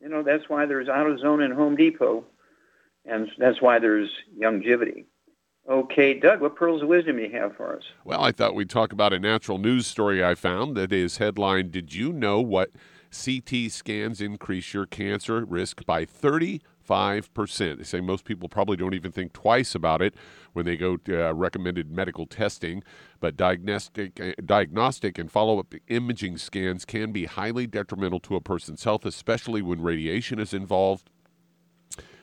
you 0.00 0.08
know, 0.08 0.22
that's 0.22 0.48
why 0.48 0.66
there's 0.66 0.88
AutoZone 0.88 1.44
and 1.44 1.54
Home 1.54 1.76
Depot, 1.76 2.24
and 3.04 3.28
that's 3.38 3.60
why 3.60 3.78
there's 3.78 4.10
Youngevity. 4.38 5.04
Okay, 5.68 6.14
Doug, 6.18 6.40
what 6.40 6.56
pearls 6.56 6.82
of 6.82 6.88
wisdom 6.88 7.16
do 7.16 7.22
you 7.22 7.30
have 7.32 7.54
for 7.56 7.76
us? 7.76 7.84
Well, 8.04 8.22
I 8.22 8.32
thought 8.32 8.54
we'd 8.54 8.70
talk 8.70 8.92
about 8.92 9.12
a 9.12 9.18
natural 9.18 9.58
news 9.58 9.86
story 9.86 10.24
I 10.24 10.34
found 10.34 10.76
that 10.76 10.92
is 10.92 11.18
headline 11.18 11.70
Did 11.70 11.94
you 11.94 12.12
know 12.12 12.40
what 12.40 12.70
CT 13.12 13.70
scans 13.70 14.20
increase 14.20 14.72
your 14.72 14.86
cancer 14.86 15.44
risk 15.44 15.84
by 15.84 16.04
30 16.04 16.60
5%. 16.88 17.78
They 17.78 17.84
say 17.84 18.00
most 18.00 18.24
people 18.24 18.48
probably 18.48 18.76
don't 18.76 18.94
even 18.94 19.12
think 19.12 19.32
twice 19.32 19.74
about 19.74 20.02
it 20.02 20.14
when 20.52 20.64
they 20.64 20.76
go 20.76 20.96
to 20.96 21.28
uh, 21.28 21.32
recommended 21.32 21.90
medical 21.90 22.26
testing, 22.26 22.82
but 23.20 23.36
diagnostic, 23.36 24.20
uh, 24.20 24.32
diagnostic 24.44 25.18
and 25.18 25.30
follow 25.30 25.58
up 25.58 25.74
imaging 25.88 26.38
scans 26.38 26.84
can 26.84 27.12
be 27.12 27.26
highly 27.26 27.66
detrimental 27.66 28.20
to 28.20 28.36
a 28.36 28.40
person's 28.40 28.84
health, 28.84 29.04
especially 29.04 29.62
when 29.62 29.80
radiation 29.80 30.38
is 30.38 30.52
involved. 30.52 31.10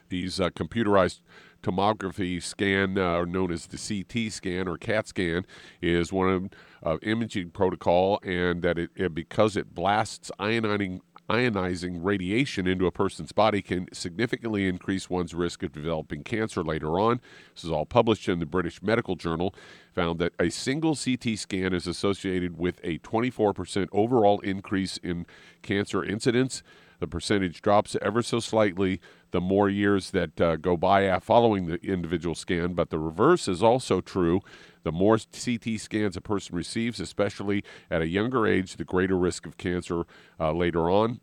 These 0.10 0.40
uh, 0.40 0.50
computerized 0.52 1.20
tomography 1.64 2.42
scan, 2.42 2.98
uh, 2.98 3.26
known 3.26 3.52
as 3.52 3.68
the 3.68 3.78
CT 3.78 4.32
scan 4.32 4.68
or 4.68 4.78
CAT 4.78 5.08
scan, 5.08 5.46
is 5.82 6.14
one 6.14 6.30
of 6.30 6.50
uh, 6.84 6.98
imaging 7.02 7.50
protocol, 7.52 8.20
and 8.24 8.62
that 8.62 8.78
it, 8.78 8.92
it, 8.96 9.14
because 9.14 9.58
it 9.58 9.74
blasts 9.74 10.32
ionizing 10.40 11.00
ionizing 11.30 12.00
radiation 12.02 12.68
into 12.68 12.86
a 12.86 12.92
person's 12.92 13.32
body 13.32 13.62
can 13.62 13.88
significantly 13.94 14.68
increase 14.68 15.10
one's 15.10 15.34
risk 15.34 15.64
of 15.64 15.74
developing 15.74 16.24
cancer 16.24 16.64
later 16.64 17.00
on. 17.00 17.20
This 17.54 17.66
is 17.66 17.72
all 17.72 17.86
published 17.86 18.30
in 18.30 18.40
the 18.40 18.46
British 18.46 18.82
Medical 18.82 19.16
Journal. 19.16 19.54
Found 19.94 20.20
that 20.20 20.34
a 20.40 20.50
single 20.50 20.96
CT 20.96 21.38
scan 21.38 21.74
is 21.74 21.88
associated 21.88 22.58
with 22.58 22.80
a 22.84 23.00
24% 23.00 23.88
overall 23.92 24.40
increase 24.40 24.98
in 24.98 25.26
cancer 25.62 26.04
incidence. 26.04 26.64
The 27.00 27.08
percentage 27.08 27.62
drops 27.62 27.96
ever 28.02 28.22
so 28.24 28.40
slightly 28.40 29.00
the 29.32 29.42
more 29.42 29.70
years 29.70 30.12
that 30.12 30.40
uh, 30.42 30.56
go 30.56 30.78
by 30.78 31.20
following 31.20 31.68
the 31.68 31.76
individual 31.84 32.34
scan, 32.34 32.74
but 32.74 32.90
the 32.90 32.98
reverse 32.98 33.48
is 33.48 33.62
also 33.62 34.02
true. 34.02 34.42
The 34.88 34.94
more 34.94 35.18
CT 35.18 35.82
scans 35.82 36.16
a 36.16 36.22
person 36.22 36.56
receives, 36.56 37.02
especially 37.02 37.62
at 37.92 38.02
a 38.02 38.08
younger 38.08 38.48
age, 38.48 38.78
the 38.78 38.86
greater 38.86 39.18
risk 39.18 39.46
of 39.46 39.58
cancer 39.58 40.06
uh, 40.40 40.54
later 40.54 40.90
on. 40.90 41.20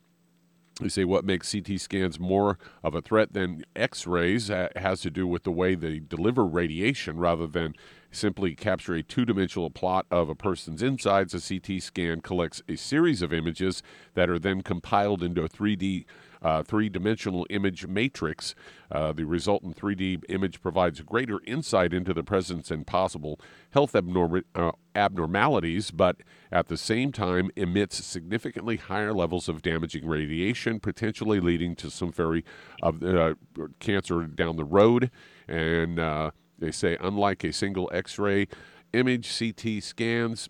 They 0.82 0.90
say 0.90 1.06
what 1.06 1.24
makes 1.24 1.50
CT 1.50 1.80
scans 1.80 2.20
more 2.20 2.58
of 2.82 2.94
a 2.94 3.00
threat 3.00 3.32
than 3.32 3.64
X 3.74 4.06
rays 4.06 4.48
has 4.48 5.00
to 5.00 5.10
do 5.10 5.26
with 5.26 5.44
the 5.44 5.50
way 5.50 5.74
they 5.74 5.98
deliver 5.98 6.44
radiation 6.44 7.16
rather 7.16 7.46
than 7.46 7.74
simply 8.10 8.54
capture 8.54 8.96
a 8.96 9.02
two 9.02 9.24
dimensional 9.24 9.70
plot 9.70 10.04
of 10.10 10.28
a 10.28 10.34
person's 10.34 10.82
insides. 10.82 11.32
A 11.32 11.40
CT 11.40 11.82
scan 11.82 12.20
collects 12.20 12.62
a 12.68 12.76
series 12.76 13.22
of 13.22 13.32
images 13.32 13.82
that 14.12 14.28
are 14.28 14.38
then 14.38 14.60
compiled 14.60 15.22
into 15.22 15.42
a 15.42 15.48
3D 15.48 16.04
uh, 16.44 16.62
three 16.62 16.88
dimensional 16.88 17.46
image 17.50 17.86
matrix. 17.86 18.54
Uh, 18.92 19.12
the 19.12 19.24
resultant 19.24 19.76
3D 19.76 20.22
image 20.28 20.60
provides 20.60 21.00
greater 21.00 21.40
insight 21.46 21.92
into 21.92 22.14
the 22.14 22.22
presence 22.22 22.70
and 22.70 22.86
possible 22.86 23.40
health 23.70 23.94
abnorm- 23.94 24.44
uh, 24.54 24.70
abnormalities, 24.94 25.90
but 25.90 26.18
at 26.52 26.68
the 26.68 26.76
same 26.76 27.10
time 27.10 27.50
emits 27.56 28.04
significantly 28.04 28.76
higher 28.76 29.12
levels 29.12 29.48
of 29.48 29.62
damaging 29.62 30.06
radiation, 30.06 30.78
potentially 30.78 31.40
leading 31.40 31.74
to 31.74 31.90
some 31.90 32.12
very 32.12 32.44
uh, 32.82 33.34
cancer 33.80 34.22
down 34.26 34.56
the 34.56 34.64
road. 34.64 35.10
And 35.48 35.98
uh, 35.98 36.30
they 36.58 36.70
say, 36.70 36.96
unlike 37.00 37.42
a 37.42 37.52
single 37.52 37.90
X 37.92 38.18
ray 38.18 38.46
image, 38.92 39.36
CT 39.36 39.82
scans 39.82 40.48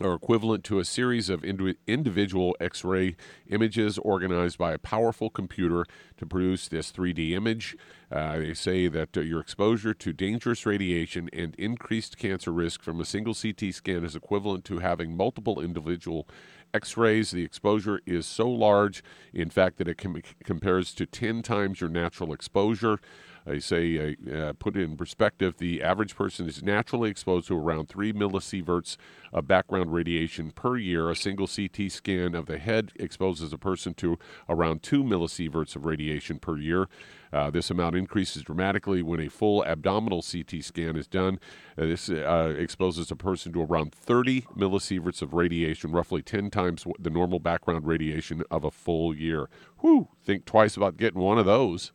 are 0.00 0.14
equivalent 0.14 0.62
to 0.64 0.78
a 0.78 0.84
series 0.84 1.30
of 1.30 1.42
individual 1.42 2.54
X 2.60 2.84
ray 2.84 3.16
images 3.48 3.98
organized 3.98 4.58
by 4.58 4.72
a 4.72 4.78
powerful 4.78 5.30
computer 5.30 5.86
to 6.18 6.26
produce 6.26 6.68
this 6.68 6.92
3D 6.92 7.32
image. 7.32 7.76
Uh, 8.10 8.38
they 8.38 8.54
say 8.54 8.88
that 8.88 9.16
uh, 9.16 9.20
your 9.20 9.40
exposure 9.40 9.94
to 9.94 10.12
dangerous 10.12 10.66
radiation 10.66 11.30
and 11.32 11.54
increased 11.56 12.18
cancer 12.18 12.52
risk 12.52 12.82
from 12.82 13.00
a 13.00 13.04
single 13.04 13.34
CT 13.34 13.72
scan 13.72 14.04
is 14.04 14.14
equivalent 14.14 14.64
to 14.64 14.78
having 14.78 15.16
multiple 15.16 15.60
individual 15.60 16.28
X 16.76 16.96
rays. 16.96 17.30
The 17.30 17.42
exposure 17.42 18.00
is 18.06 18.26
so 18.26 18.48
large, 18.48 19.02
in 19.32 19.48
fact, 19.48 19.78
that 19.78 19.88
it 19.88 19.96
com- 19.96 20.22
compares 20.44 20.94
to 20.94 21.06
10 21.06 21.42
times 21.42 21.80
your 21.80 21.90
natural 21.90 22.32
exposure. 22.34 23.00
I 23.46 23.58
say, 23.60 24.16
uh, 24.30 24.34
uh, 24.34 24.52
put 24.54 24.76
it 24.76 24.82
in 24.82 24.96
perspective, 24.96 25.56
the 25.58 25.82
average 25.82 26.16
person 26.16 26.48
is 26.48 26.62
naturally 26.62 27.10
exposed 27.10 27.46
to 27.48 27.56
around 27.56 27.88
3 27.88 28.12
millisieverts 28.12 28.96
of 29.32 29.46
background 29.46 29.92
radiation 29.92 30.50
per 30.50 30.76
year. 30.76 31.08
A 31.08 31.16
single 31.16 31.46
CT 31.46 31.90
scan 31.90 32.34
of 32.34 32.46
the 32.46 32.58
head 32.58 32.92
exposes 32.96 33.52
a 33.52 33.58
person 33.58 33.94
to 33.94 34.18
around 34.48 34.82
2 34.82 35.04
millisieverts 35.04 35.76
of 35.76 35.86
radiation 35.86 36.38
per 36.38 36.58
year. 36.58 36.88
Uh, 37.32 37.50
this 37.50 37.70
amount 37.70 37.96
increases 37.96 38.42
dramatically 38.42 39.02
when 39.02 39.20
a 39.20 39.28
full 39.28 39.64
abdominal 39.64 40.22
CT 40.22 40.62
scan 40.62 40.96
is 40.96 41.06
done. 41.06 41.38
Uh, 41.76 41.86
this 41.86 42.08
uh, 42.08 42.54
exposes 42.58 43.10
a 43.10 43.16
person 43.16 43.52
to 43.52 43.62
around 43.62 43.94
30 43.94 44.42
millisieverts 44.56 45.22
of 45.22 45.34
radiation, 45.34 45.92
roughly 45.92 46.22
10 46.22 46.50
times 46.50 46.84
the 46.98 47.10
normal 47.10 47.38
background 47.38 47.86
radiation 47.86 48.42
of 48.50 48.64
a 48.64 48.70
full 48.70 49.14
year. 49.14 49.48
Whew, 49.80 50.08
think 50.22 50.44
twice 50.44 50.76
about 50.76 50.96
getting 50.96 51.20
one 51.20 51.38
of 51.38 51.46
those. 51.46 51.92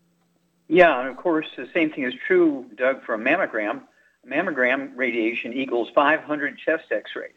Yeah, 0.67 0.99
and 0.99 1.09
of 1.09 1.17
course, 1.17 1.47
the 1.57 1.67
same 1.73 1.91
thing 1.91 2.05
is 2.05 2.13
true, 2.25 2.65
Doug, 2.77 3.03
for 3.03 3.15
a 3.15 3.17
mammogram. 3.17 3.81
Mammogram 4.25 4.91
radiation 4.95 5.51
equals 5.53 5.89
500 5.93 6.57
chest 6.57 6.85
x 6.91 7.11
rays. 7.15 7.31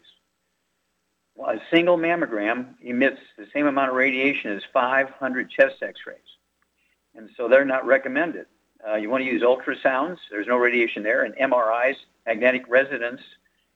Well, 1.35 1.49
a 1.49 1.61
single 1.69 1.97
mammogram 1.97 2.75
emits 2.81 3.19
the 3.37 3.47
same 3.53 3.67
amount 3.67 3.89
of 3.89 3.95
radiation 3.95 4.51
as 4.51 4.63
500 4.71 5.49
chest 5.49 5.81
x 5.81 5.99
rays. 6.07 6.17
And 7.15 7.29
so 7.37 7.47
they're 7.47 7.65
not 7.65 7.85
recommended. 7.85 8.45
Uh, 8.87 8.95
you 8.95 9.09
want 9.09 9.23
to 9.23 9.29
use 9.29 9.41
ultrasounds, 9.41 10.17
there's 10.29 10.47
no 10.47 10.57
radiation 10.57 11.01
there, 11.01 11.23
and 11.23 11.33
MRIs, 11.35 11.95
magnetic 12.25 12.65
resonance 12.67 13.21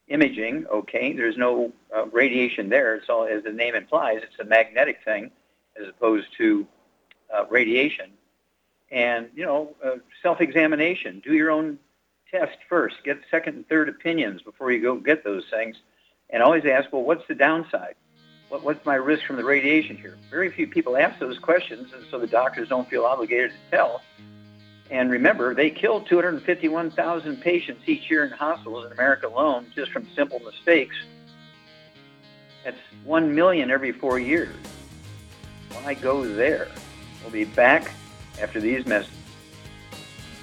imaging, 0.07 0.65
okay, 0.67 1.13
there's 1.13 1.37
no 1.37 1.71
uh, 1.95 2.05
radiation 2.07 2.69
there. 2.69 3.01
All, 3.09 3.25
as 3.25 3.43
the 3.43 3.51
name 3.51 3.75
implies, 3.75 4.21
it's 4.23 4.39
a 4.39 4.43
magnetic 4.43 4.99
thing 5.05 5.31
as 5.79 5.87
opposed 5.87 6.27
to 6.37 6.67
uh, 7.33 7.45
radiation 7.49 8.11
and 8.91 9.29
you 9.35 9.45
know 9.45 9.75
uh, 9.83 9.95
self-examination 10.21 11.21
do 11.23 11.33
your 11.33 11.51
own 11.51 11.77
test 12.31 12.57
first 12.67 12.95
get 13.03 13.19
second 13.29 13.55
and 13.55 13.69
third 13.69 13.89
opinions 13.89 14.41
before 14.41 14.71
you 14.71 14.81
go 14.81 14.95
get 14.95 15.23
those 15.23 15.45
things 15.49 15.75
and 16.29 16.41
always 16.41 16.65
ask 16.65 16.91
well 16.91 17.03
what's 17.03 17.27
the 17.27 17.35
downside 17.35 17.95
what, 18.49 18.63
what's 18.63 18.85
my 18.85 18.95
risk 18.95 19.23
from 19.25 19.37
the 19.37 19.43
radiation 19.43 19.95
here 19.97 20.17
very 20.29 20.51
few 20.51 20.67
people 20.67 20.97
ask 20.97 21.19
those 21.19 21.39
questions 21.39 21.93
and 21.93 22.03
so 22.11 22.19
the 22.19 22.27
doctors 22.27 22.67
don't 22.69 22.89
feel 22.89 23.05
obligated 23.05 23.51
to 23.51 23.77
tell 23.77 24.01
And 24.91 25.11
remember, 25.11 25.53
they 25.53 25.69
kill 25.69 26.01
251,000 26.01 27.41
patients 27.41 27.83
each 27.85 28.09
year 28.09 28.25
in 28.25 28.31
hospitals 28.31 28.87
in 28.87 28.91
America 28.91 29.27
alone 29.27 29.67
just 29.75 29.91
from 29.91 30.07
simple 30.15 30.39
mistakes. 30.39 30.95
That's 32.63 32.79
1 33.03 33.35
million 33.35 33.69
every 33.69 33.91
four 33.91 34.19
years. 34.19 34.55
Why 35.71 35.93
go 35.93 36.25
there? 36.25 36.67
We'll 37.21 37.31
be 37.31 37.45
back 37.45 37.91
after 38.41 38.59
these 38.59 38.85
messages. 38.85 39.18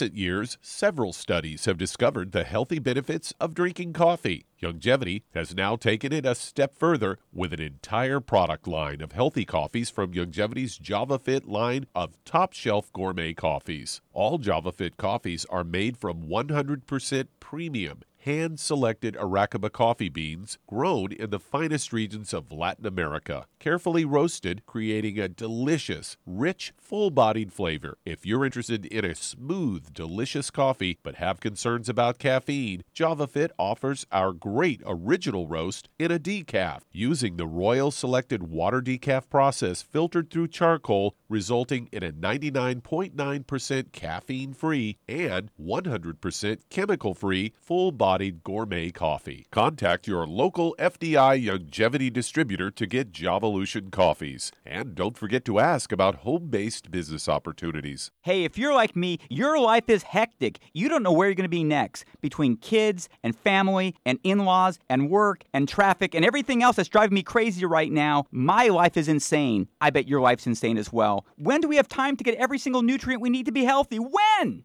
Recent 0.00 0.16
years, 0.16 0.56
several 0.62 1.12
studies 1.12 1.66
have 1.66 1.76
discovered 1.76 2.32
the 2.32 2.44
healthy 2.44 2.78
benefits 2.78 3.34
of 3.38 3.52
drinking 3.52 3.92
coffee. 3.92 4.46
Youngevity 4.62 5.24
has 5.34 5.54
now 5.54 5.76
taken 5.76 6.10
it 6.10 6.24
a 6.24 6.34
step 6.34 6.74
further 6.78 7.18
with 7.34 7.52
an 7.52 7.60
entire 7.60 8.18
product 8.18 8.66
line 8.66 9.02
of 9.02 9.12
healthy 9.12 9.44
coffees 9.44 9.90
from 9.90 10.14
Youngevity's 10.14 10.78
JavaFit 10.78 11.46
line 11.46 11.84
of 11.94 12.16
top 12.24 12.54
shelf 12.54 12.90
gourmet 12.94 13.34
coffees. 13.34 14.00
All 14.14 14.38
JavaFit 14.38 14.96
coffees 14.96 15.44
are 15.50 15.64
made 15.64 15.98
from 15.98 16.22
100% 16.22 17.26
premium 17.38 18.00
hand 18.20 18.60
selected 18.60 19.14
Arabica 19.14 19.70
coffee 19.72 20.08
beans 20.08 20.58
grown 20.66 21.12
in 21.12 21.30
the 21.30 21.38
finest 21.38 21.92
regions 21.92 22.34
of 22.34 22.52
Latin 22.52 22.84
America, 22.86 23.46
carefully 23.58 24.04
roasted, 24.04 24.64
creating 24.66 25.18
a 25.18 25.28
delicious, 25.28 26.16
rich, 26.26 26.72
full 26.76 27.10
bodied 27.10 27.52
flavor. 27.52 27.96
If 28.04 28.26
you're 28.26 28.44
interested 28.44 28.84
in 28.86 29.04
a 29.04 29.14
smooth, 29.14 29.94
delicious 29.94 30.50
coffee 30.50 30.98
but 31.02 31.16
have 31.16 31.40
concerns 31.40 31.88
about 31.88 32.18
caffeine, 32.18 32.82
JavaFit 32.94 33.50
offers 33.58 34.06
our 34.12 34.32
great 34.32 34.82
original 34.84 35.46
roast 35.46 35.88
in 35.98 36.10
a 36.10 36.18
decaf 36.18 36.80
using 36.92 37.36
the 37.36 37.46
Royal 37.46 37.90
Selected 37.90 38.42
Water 38.42 38.82
Decaf 38.82 39.30
process 39.30 39.80
filtered 39.80 40.30
through 40.30 40.48
charcoal, 40.48 41.14
resulting 41.28 41.88
in 41.90 42.02
a 42.02 42.12
99.9% 42.12 43.92
caffeine 43.92 44.52
free 44.52 44.98
and 45.08 45.50
100% 45.60 46.58
chemical 46.68 47.14
free 47.14 47.54
full 47.58 47.92
bodied 47.92 48.09
bodied 48.10 48.42
gourmet 48.42 48.90
coffee. 48.90 49.46
Contact 49.52 50.08
your 50.08 50.26
local 50.26 50.74
FDI 50.80 51.46
longevity 51.46 52.10
distributor 52.10 52.68
to 52.68 52.84
get 52.84 53.12
Javalution 53.12 53.92
coffees. 53.92 54.50
And 54.66 54.96
don't 54.96 55.16
forget 55.16 55.44
to 55.44 55.60
ask 55.60 55.92
about 55.92 56.16
home 56.26 56.48
based 56.48 56.90
business 56.90 57.28
opportunities. 57.28 58.10
Hey, 58.22 58.42
if 58.42 58.58
you're 58.58 58.74
like 58.74 58.96
me, 58.96 59.20
your 59.28 59.60
life 59.60 59.88
is 59.88 60.02
hectic. 60.02 60.58
You 60.74 60.88
don't 60.88 61.04
know 61.04 61.12
where 61.12 61.28
you're 61.28 61.36
going 61.36 61.44
to 61.44 61.48
be 61.48 61.62
next. 61.62 62.04
Between 62.20 62.56
kids 62.56 63.08
and 63.22 63.36
family 63.36 63.94
and 64.04 64.18
in 64.24 64.40
laws 64.40 64.80
and 64.88 65.08
work 65.08 65.44
and 65.54 65.68
traffic 65.68 66.12
and 66.12 66.24
everything 66.24 66.64
else 66.64 66.74
that's 66.74 66.88
driving 66.88 67.14
me 67.14 67.22
crazy 67.22 67.64
right 67.64 67.92
now, 67.92 68.24
my 68.32 68.66
life 68.66 68.96
is 68.96 69.06
insane. 69.06 69.68
I 69.80 69.90
bet 69.90 70.08
your 70.08 70.20
life's 70.20 70.48
insane 70.48 70.78
as 70.78 70.92
well. 70.92 71.26
When 71.36 71.60
do 71.60 71.68
we 71.68 71.76
have 71.76 71.86
time 71.86 72.16
to 72.16 72.24
get 72.24 72.34
every 72.34 72.58
single 72.58 72.82
nutrient 72.82 73.22
we 73.22 73.30
need 73.30 73.46
to 73.46 73.52
be 73.52 73.62
healthy? 73.62 73.98
When? 73.98 74.64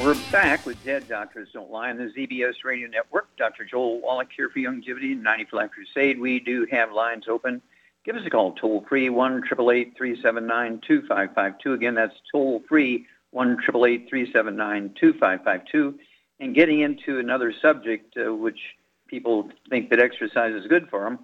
We're 0.00 0.14
back 0.30 0.64
with 0.64 0.82
Dead 0.84 1.08
Doctors 1.08 1.48
Don't 1.52 1.72
Lie 1.72 1.90
on 1.90 1.96
the 1.96 2.04
ZBS 2.04 2.62
Radio 2.62 2.86
Network. 2.86 3.26
Dr. 3.36 3.64
Joel 3.64 4.00
Wallach 4.00 4.28
here 4.34 4.48
for 4.48 4.60
Youngevity 4.60 5.10
and 5.10 5.24
95 5.24 5.52
Life 5.52 5.70
Crusade. 5.72 6.20
We 6.20 6.38
do 6.38 6.68
have 6.70 6.92
lines 6.92 7.24
open. 7.28 7.60
Give 8.04 8.14
us 8.14 8.22
a 8.24 8.30
call, 8.30 8.52
toll 8.52 8.86
free, 8.88 9.10
1 9.10 9.42
379 9.48 10.80
2552. 10.86 11.72
Again, 11.72 11.96
that's 11.96 12.14
toll 12.30 12.62
free, 12.68 13.06
1 13.32 13.60
379 13.66 14.94
2552. 15.00 15.98
And 16.38 16.54
getting 16.54 16.80
into 16.80 17.18
another 17.18 17.52
subject, 17.60 18.16
uh, 18.16 18.32
which 18.32 18.60
people 19.08 19.50
think 19.68 19.90
that 19.90 19.98
exercise 19.98 20.54
is 20.54 20.68
good 20.68 20.88
for 20.88 21.02
them, 21.02 21.18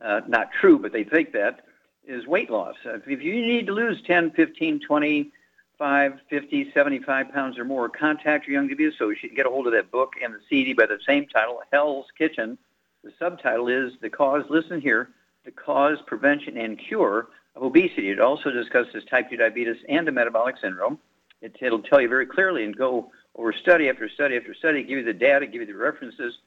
uh, 0.00 0.20
not 0.28 0.50
true, 0.60 0.78
but 0.78 0.92
they 0.92 1.02
think 1.02 1.32
that, 1.32 1.62
is 2.06 2.24
weight 2.24 2.50
loss. 2.50 2.76
If 2.84 3.20
you 3.20 3.32
need 3.32 3.66
to 3.66 3.72
lose 3.72 4.00
10, 4.06 4.30
15, 4.30 4.80
20, 4.86 5.32
5, 5.78 6.20
50, 6.30 6.72
75 6.72 7.32
pounds 7.32 7.58
or 7.58 7.64
more, 7.64 7.88
contact 7.88 8.46
your 8.46 8.54
Young 8.54 8.68
Youngevity 8.68 8.94
associate 8.94 9.30
and 9.30 9.36
get 9.36 9.46
a 9.46 9.50
hold 9.50 9.66
of 9.66 9.72
that 9.74 9.90
book 9.90 10.14
and 10.22 10.32
the 10.32 10.40
CD 10.48 10.72
by 10.72 10.86
the 10.86 10.98
same 11.06 11.26
title, 11.26 11.60
Hell's 11.70 12.06
Kitchen. 12.16 12.56
The 13.04 13.12
subtitle 13.18 13.68
is 13.68 13.92
The 14.00 14.08
Cause, 14.08 14.44
listen 14.48 14.80
here, 14.80 15.10
The 15.44 15.50
Cause, 15.50 15.98
Prevention, 16.06 16.56
and 16.56 16.78
Cure 16.78 17.28
of 17.54 17.62
Obesity. 17.62 18.10
It 18.10 18.20
also 18.20 18.50
discusses 18.50 19.04
type 19.04 19.30
2 19.30 19.36
diabetes 19.36 19.76
and 19.88 20.06
the 20.06 20.12
metabolic 20.12 20.56
syndrome. 20.60 20.98
It, 21.42 21.56
it'll 21.60 21.82
tell 21.82 22.00
you 22.00 22.08
very 22.08 22.26
clearly 22.26 22.64
and 22.64 22.76
go 22.76 23.10
over 23.34 23.52
study 23.52 23.88
after 23.88 24.08
study 24.08 24.36
after 24.36 24.54
study, 24.54 24.82
give 24.82 24.98
you 24.98 25.04
the 25.04 25.12
data, 25.12 25.46
give 25.46 25.60
you 25.60 25.66
the 25.66 25.74
references 25.74 26.38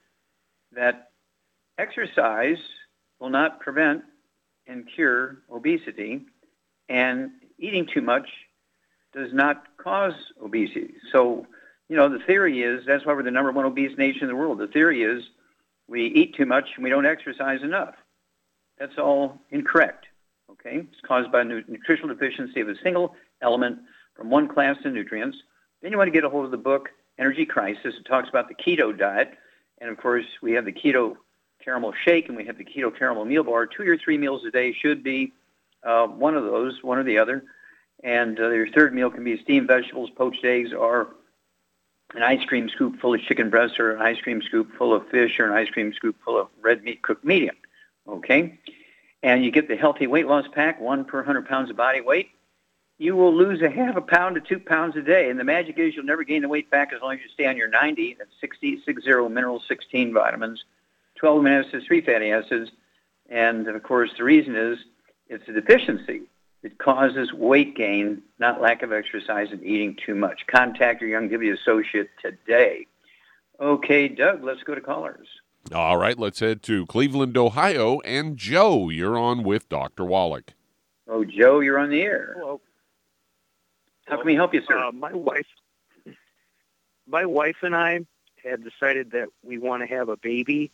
that 0.71 1.11
exercise 1.77 2.57
will 3.19 3.29
not 3.29 3.59
prevent 3.59 4.03
and 4.65 4.87
cure 4.95 5.37
obesity, 5.51 6.25
and 6.89 7.31
eating 7.57 7.85
too 7.85 8.01
much 8.01 8.27
does 9.13 9.33
not 9.33 9.63
cause 9.77 10.13
obesity. 10.41 10.93
So, 11.11 11.45
you 11.87 11.95
know, 11.95 12.09
the 12.09 12.23
theory 12.25 12.61
is 12.61 12.83
that's 12.85 13.05
why 13.05 13.13
we're 13.13 13.23
the 13.23 13.31
number 13.31 13.51
one 13.51 13.65
obese 13.65 13.97
nation 13.97 14.23
in 14.23 14.27
the 14.27 14.35
world. 14.35 14.59
The 14.59 14.67
theory 14.67 15.03
is 15.03 15.23
we 15.87 16.05
eat 16.05 16.35
too 16.35 16.45
much 16.45 16.69
and 16.75 16.83
we 16.83 16.89
don't 16.89 17.05
exercise 17.05 17.61
enough. 17.63 17.95
That's 18.77 18.97
all 18.97 19.41
incorrect. 19.49 20.05
Okay, 20.51 20.77
it's 20.77 21.01
caused 21.05 21.31
by 21.31 21.41
a 21.41 21.43
nutritional 21.43 22.13
deficiency 22.13 22.59
of 22.59 22.69
a 22.69 22.75
single 22.83 23.15
element 23.41 23.79
from 24.15 24.29
one 24.29 24.47
class 24.47 24.77
of 24.83 24.93
nutrients. 24.93 25.37
Then 25.81 25.91
you 25.91 25.97
want 25.97 26.07
to 26.07 26.11
get 26.11 26.23
a 26.23 26.29
hold 26.29 26.45
of 26.45 26.51
the 26.51 26.57
book 26.57 26.89
Energy 27.17 27.45
Crisis. 27.45 27.95
It 27.99 28.05
talks 28.05 28.29
about 28.29 28.47
the 28.47 28.55
keto 28.55 28.97
diet, 28.97 29.37
and 29.79 29.89
of 29.89 29.97
course 29.97 30.25
we 30.41 30.53
have 30.53 30.65
the 30.65 30.71
keto 30.71 31.17
caramel 31.63 31.93
shake 32.05 32.27
and 32.27 32.37
we 32.37 32.45
have 32.45 32.57
the 32.57 32.65
keto 32.65 32.95
caramel 32.97 33.25
meal 33.25 33.43
bar. 33.43 33.67
Two 33.67 33.83
or 33.83 33.97
three 33.97 34.17
meals 34.17 34.43
a 34.45 34.51
day 34.51 34.73
should 34.73 35.03
be 35.03 35.33
uh, 35.83 36.07
one 36.07 36.35
of 36.35 36.43
those, 36.43 36.81
one 36.81 36.97
or 36.97 37.03
the 37.03 37.17
other. 37.17 37.43
And 38.03 38.39
uh, 38.39 38.49
your 38.49 38.69
third 38.69 38.93
meal 38.93 39.09
can 39.09 39.23
be 39.23 39.41
steamed 39.41 39.67
vegetables, 39.67 40.09
poached 40.15 40.45
eggs, 40.45 40.71
or 40.73 41.09
an 42.15 42.23
ice 42.23 42.43
cream 42.45 42.69
scoop 42.69 42.99
full 42.99 43.13
of 43.13 43.21
chicken 43.21 43.49
breast, 43.49 43.79
or 43.79 43.91
an 43.91 44.01
ice 44.01 44.19
cream 44.21 44.41
scoop 44.41 44.71
full 44.77 44.93
of 44.93 45.07
fish, 45.09 45.39
or 45.39 45.45
an 45.45 45.53
ice 45.53 45.69
cream 45.69 45.93
scoop 45.93 46.15
full 46.23 46.39
of 46.39 46.47
red 46.61 46.83
meat 46.83 47.01
cooked 47.01 47.25
medium. 47.25 47.55
Okay? 48.07 48.59
And 49.21 49.43
you 49.43 49.51
get 49.51 49.67
the 49.67 49.75
healthy 49.75 50.07
weight 50.07 50.27
loss 50.27 50.45
pack, 50.53 50.79
one 50.79 51.05
per 51.05 51.17
100 51.17 51.47
pounds 51.47 51.69
of 51.69 51.75
body 51.75 52.01
weight. 52.01 52.29
You 52.97 53.15
will 53.15 53.33
lose 53.33 53.61
a 53.61 53.69
half 53.69 53.95
a 53.95 54.01
pound 54.01 54.35
to 54.35 54.41
two 54.41 54.59
pounds 54.59 54.95
a 54.95 55.01
day. 55.01 55.29
And 55.29 55.39
the 55.39 55.43
magic 55.43 55.77
is 55.77 55.95
you'll 55.95 56.05
never 56.05 56.23
gain 56.23 56.41
the 56.41 56.49
weight 56.49 56.69
back 56.69 56.91
as 56.93 57.01
long 57.01 57.13
as 57.13 57.19
you 57.21 57.29
stay 57.29 57.45
on 57.45 57.57
your 57.57 57.69
90. 57.69 58.15
That's 58.17 58.31
60, 58.41 58.81
60 58.85 59.29
minerals, 59.29 59.63
16 59.67 60.13
vitamins, 60.13 60.63
12 61.15 61.41
amino 61.41 61.65
acids, 61.65 61.85
3 61.85 62.01
fatty 62.01 62.31
acids. 62.31 62.71
And 63.29 63.67
of 63.67 63.83
course, 63.83 64.11
the 64.17 64.23
reason 64.23 64.55
is 64.55 64.79
it's 65.27 65.47
a 65.47 65.53
deficiency. 65.53 66.23
It 66.61 66.77
causes 66.77 67.31
weight 67.31 67.75
gain, 67.75 68.21
not 68.37 68.59
lack 68.59 68.83
of 68.83 68.91
exercise 68.91 69.47
and 69.51 69.63
eating 69.63 69.97
too 70.05 70.15
much. 70.15 70.45
Contact 70.47 71.01
your 71.01 71.19
Youngevity 71.19 71.53
associate 71.53 72.09
today. 72.21 72.85
Okay, 73.59 74.07
Doug, 74.09 74.43
let's 74.43 74.63
go 74.63 74.75
to 74.75 74.81
callers. 74.81 75.27
All 75.73 75.97
right, 75.97 76.17
let's 76.17 76.39
head 76.39 76.61
to 76.63 76.85
Cleveland, 76.85 77.37
Ohio. 77.37 77.99
And 78.01 78.37
Joe, 78.37 78.89
you're 78.89 79.17
on 79.17 79.43
with 79.43 79.69
Dr. 79.69 80.03
Wallach. 80.03 80.53
Oh, 81.07 81.23
Joe, 81.23 81.59
you're 81.59 81.79
on 81.79 81.89
the 81.89 82.01
air. 82.01 82.35
Hello. 82.37 82.61
How 84.05 84.17
can 84.17 84.25
we 84.25 84.35
help 84.35 84.53
you, 84.53 84.61
sir? 84.67 84.77
Uh, 84.77 84.91
my 84.91 85.13
wife, 85.13 85.47
my 87.07 87.25
wife 87.25 87.57
and 87.61 87.75
I 87.75 88.05
had 88.43 88.63
decided 88.63 89.11
that 89.11 89.29
we 89.43 89.57
want 89.57 89.81
to 89.81 89.95
have 89.95 90.09
a 90.09 90.17
baby, 90.17 90.71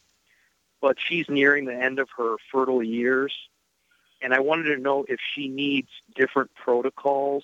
but 0.81 0.97
she's 0.99 1.27
nearing 1.29 1.65
the 1.65 1.75
end 1.75 1.99
of 1.99 2.09
her 2.17 2.37
fertile 2.51 2.83
years, 2.83 3.33
and 4.25 4.33
I 4.33 4.39
wanted 4.39 4.75
to 4.75 4.81
know 4.81 5.05
if 5.07 5.19
she 5.35 5.47
needs 5.47 5.88
different 6.15 6.49
protocols 6.55 7.43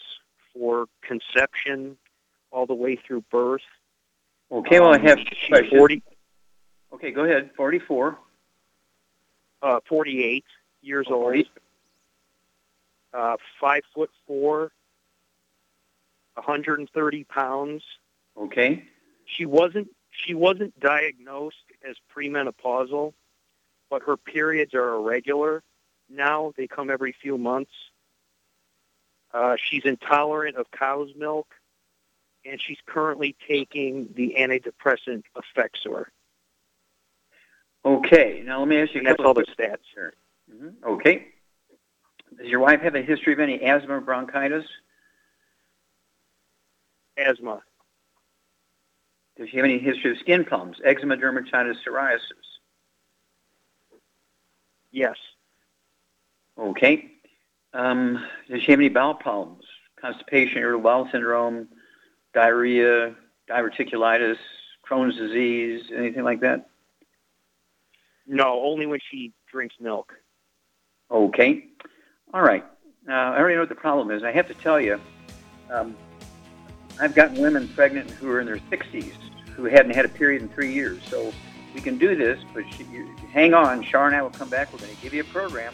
for 0.51 0.87
conception 1.03 1.95
all 2.49 2.65
the 2.65 2.73
way 2.73 2.95
through 2.95 3.21
birth. 3.31 3.61
Okay, 4.51 4.79
well, 4.79 4.91
I 4.91 4.97
have 4.99 5.19
um, 5.19 5.25
she's 5.31 5.69
40, 5.69 6.01
Okay, 6.91 7.11
go 7.11 7.23
ahead. 7.23 7.51
44. 7.55 8.17
uh, 9.61 9.79
48 9.87 10.43
years 10.81 11.05
Oh, 11.07 11.25
old, 11.31 11.45
uh, 13.13 13.37
five 13.61 13.83
foot 13.93 14.09
four, 14.25 14.71
130 16.33 17.23
pounds. 17.25 17.83
Okay. 18.35 18.85
She 19.25 19.45
wasn't 19.45 19.87
she 20.09 20.33
wasn't 20.33 20.77
diagnosed 20.79 21.57
as 21.87 21.95
premenopausal, 22.13 23.13
but 23.91 24.01
her 24.01 24.17
periods 24.17 24.73
are 24.73 24.95
irregular. 24.95 25.61
Now 26.13 26.53
they 26.57 26.67
come 26.67 26.89
every 26.89 27.13
few 27.13 27.37
months. 27.37 27.71
Uh, 29.33 29.55
she's 29.57 29.85
intolerant 29.85 30.57
of 30.57 30.69
cow's 30.71 31.09
milk, 31.15 31.47
and 32.45 32.59
she's 32.61 32.77
currently 32.85 33.35
taking 33.47 34.09
the 34.13 34.35
antidepressant 34.37 35.23
Effexor. 35.37 36.05
Okay. 37.85 38.43
Now 38.45 38.59
let 38.59 38.67
me 38.67 38.77
ask 38.77 38.93
you 38.93 38.99
And 38.99 39.07
that's 39.07 39.21
all 39.23 39.33
the 39.33 39.45
stats. 39.45 39.77
Sure. 39.93 40.13
hmm 40.51 40.69
Okay. 40.85 41.27
Does 42.37 42.47
your 42.47 42.59
wife 42.59 42.81
have 42.81 42.95
a 42.95 43.01
history 43.01 43.33
of 43.33 43.39
any 43.39 43.61
asthma 43.63 43.95
or 43.97 44.01
bronchitis? 44.01 44.65
Asthma, 47.17 47.61
Does 49.37 49.49
she 49.49 49.57
have 49.57 49.65
any 49.65 49.77
history 49.79 50.11
of 50.11 50.17
skin 50.17 50.43
problems, 50.45 50.77
eczema, 50.83 51.17
dermatitis, 51.17 51.75
psoriasis? 51.85 52.19
yes, 54.91 55.15
Okay. 56.57 57.11
Um, 57.73 58.23
does 58.49 58.61
she 58.63 58.71
have 58.71 58.79
any 58.79 58.89
bowel 58.89 59.15
problems, 59.15 59.63
constipation, 59.99 60.57
irritable 60.57 60.83
bowel 60.83 61.09
syndrome, 61.11 61.69
diarrhea, 62.33 63.15
diverticulitis, 63.49 64.37
Crohn's 64.87 65.15
disease, 65.15 65.85
anything 65.95 66.23
like 66.23 66.41
that? 66.41 66.67
no, 68.31 68.61
only 68.63 68.85
when 68.85 68.99
she 69.11 69.33
drinks 69.51 69.75
milk. 69.79 70.13
Okay. 71.11 71.65
All 72.33 72.41
right. 72.41 72.65
Now, 73.05 73.33
I 73.33 73.39
already 73.39 73.55
know 73.55 73.61
what 73.61 73.69
the 73.69 73.75
problem 73.75 74.11
is. 74.11 74.23
I 74.23 74.31
have 74.31 74.47
to 74.47 74.53
tell 74.53 74.79
you, 74.79 74.99
um, 75.69 75.95
I've 76.99 77.13
gotten 77.13 77.41
women 77.41 77.67
pregnant 77.69 78.09
who 78.09 78.29
are 78.29 78.39
in 78.39 78.45
their 78.45 78.57
60s 78.57 79.13
who 79.55 79.65
hadn't 79.65 79.93
had 79.93 80.05
a 80.05 80.09
period 80.09 80.41
in 80.41 80.49
three 80.49 80.73
years. 80.73 81.01
So 81.09 81.33
we 81.75 81.81
can 81.81 81.97
do 81.97 82.15
this, 82.15 82.41
but 82.53 82.63
she, 82.71 82.83
you, 82.85 83.13
hang 83.31 83.53
on. 83.53 83.83
Shar 83.83 84.07
and 84.07 84.15
I 84.15 84.21
will 84.21 84.29
come 84.29 84.49
back. 84.49 84.71
We're 84.71 84.79
going 84.79 84.95
to 84.95 85.01
give 85.01 85.13
you 85.13 85.21
a 85.21 85.25
program. 85.25 85.73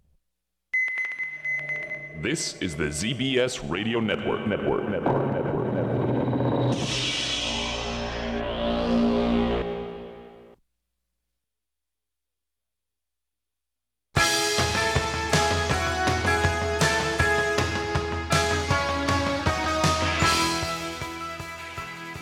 This 2.21 2.55
is 2.61 2.75
the 2.75 2.83
ZBS 2.83 3.67
Radio 3.67 3.99
Network. 3.99 4.45
Network. 4.45 4.87
Network. 4.87 5.33
Network. 5.33 5.73
Network. 5.73 6.77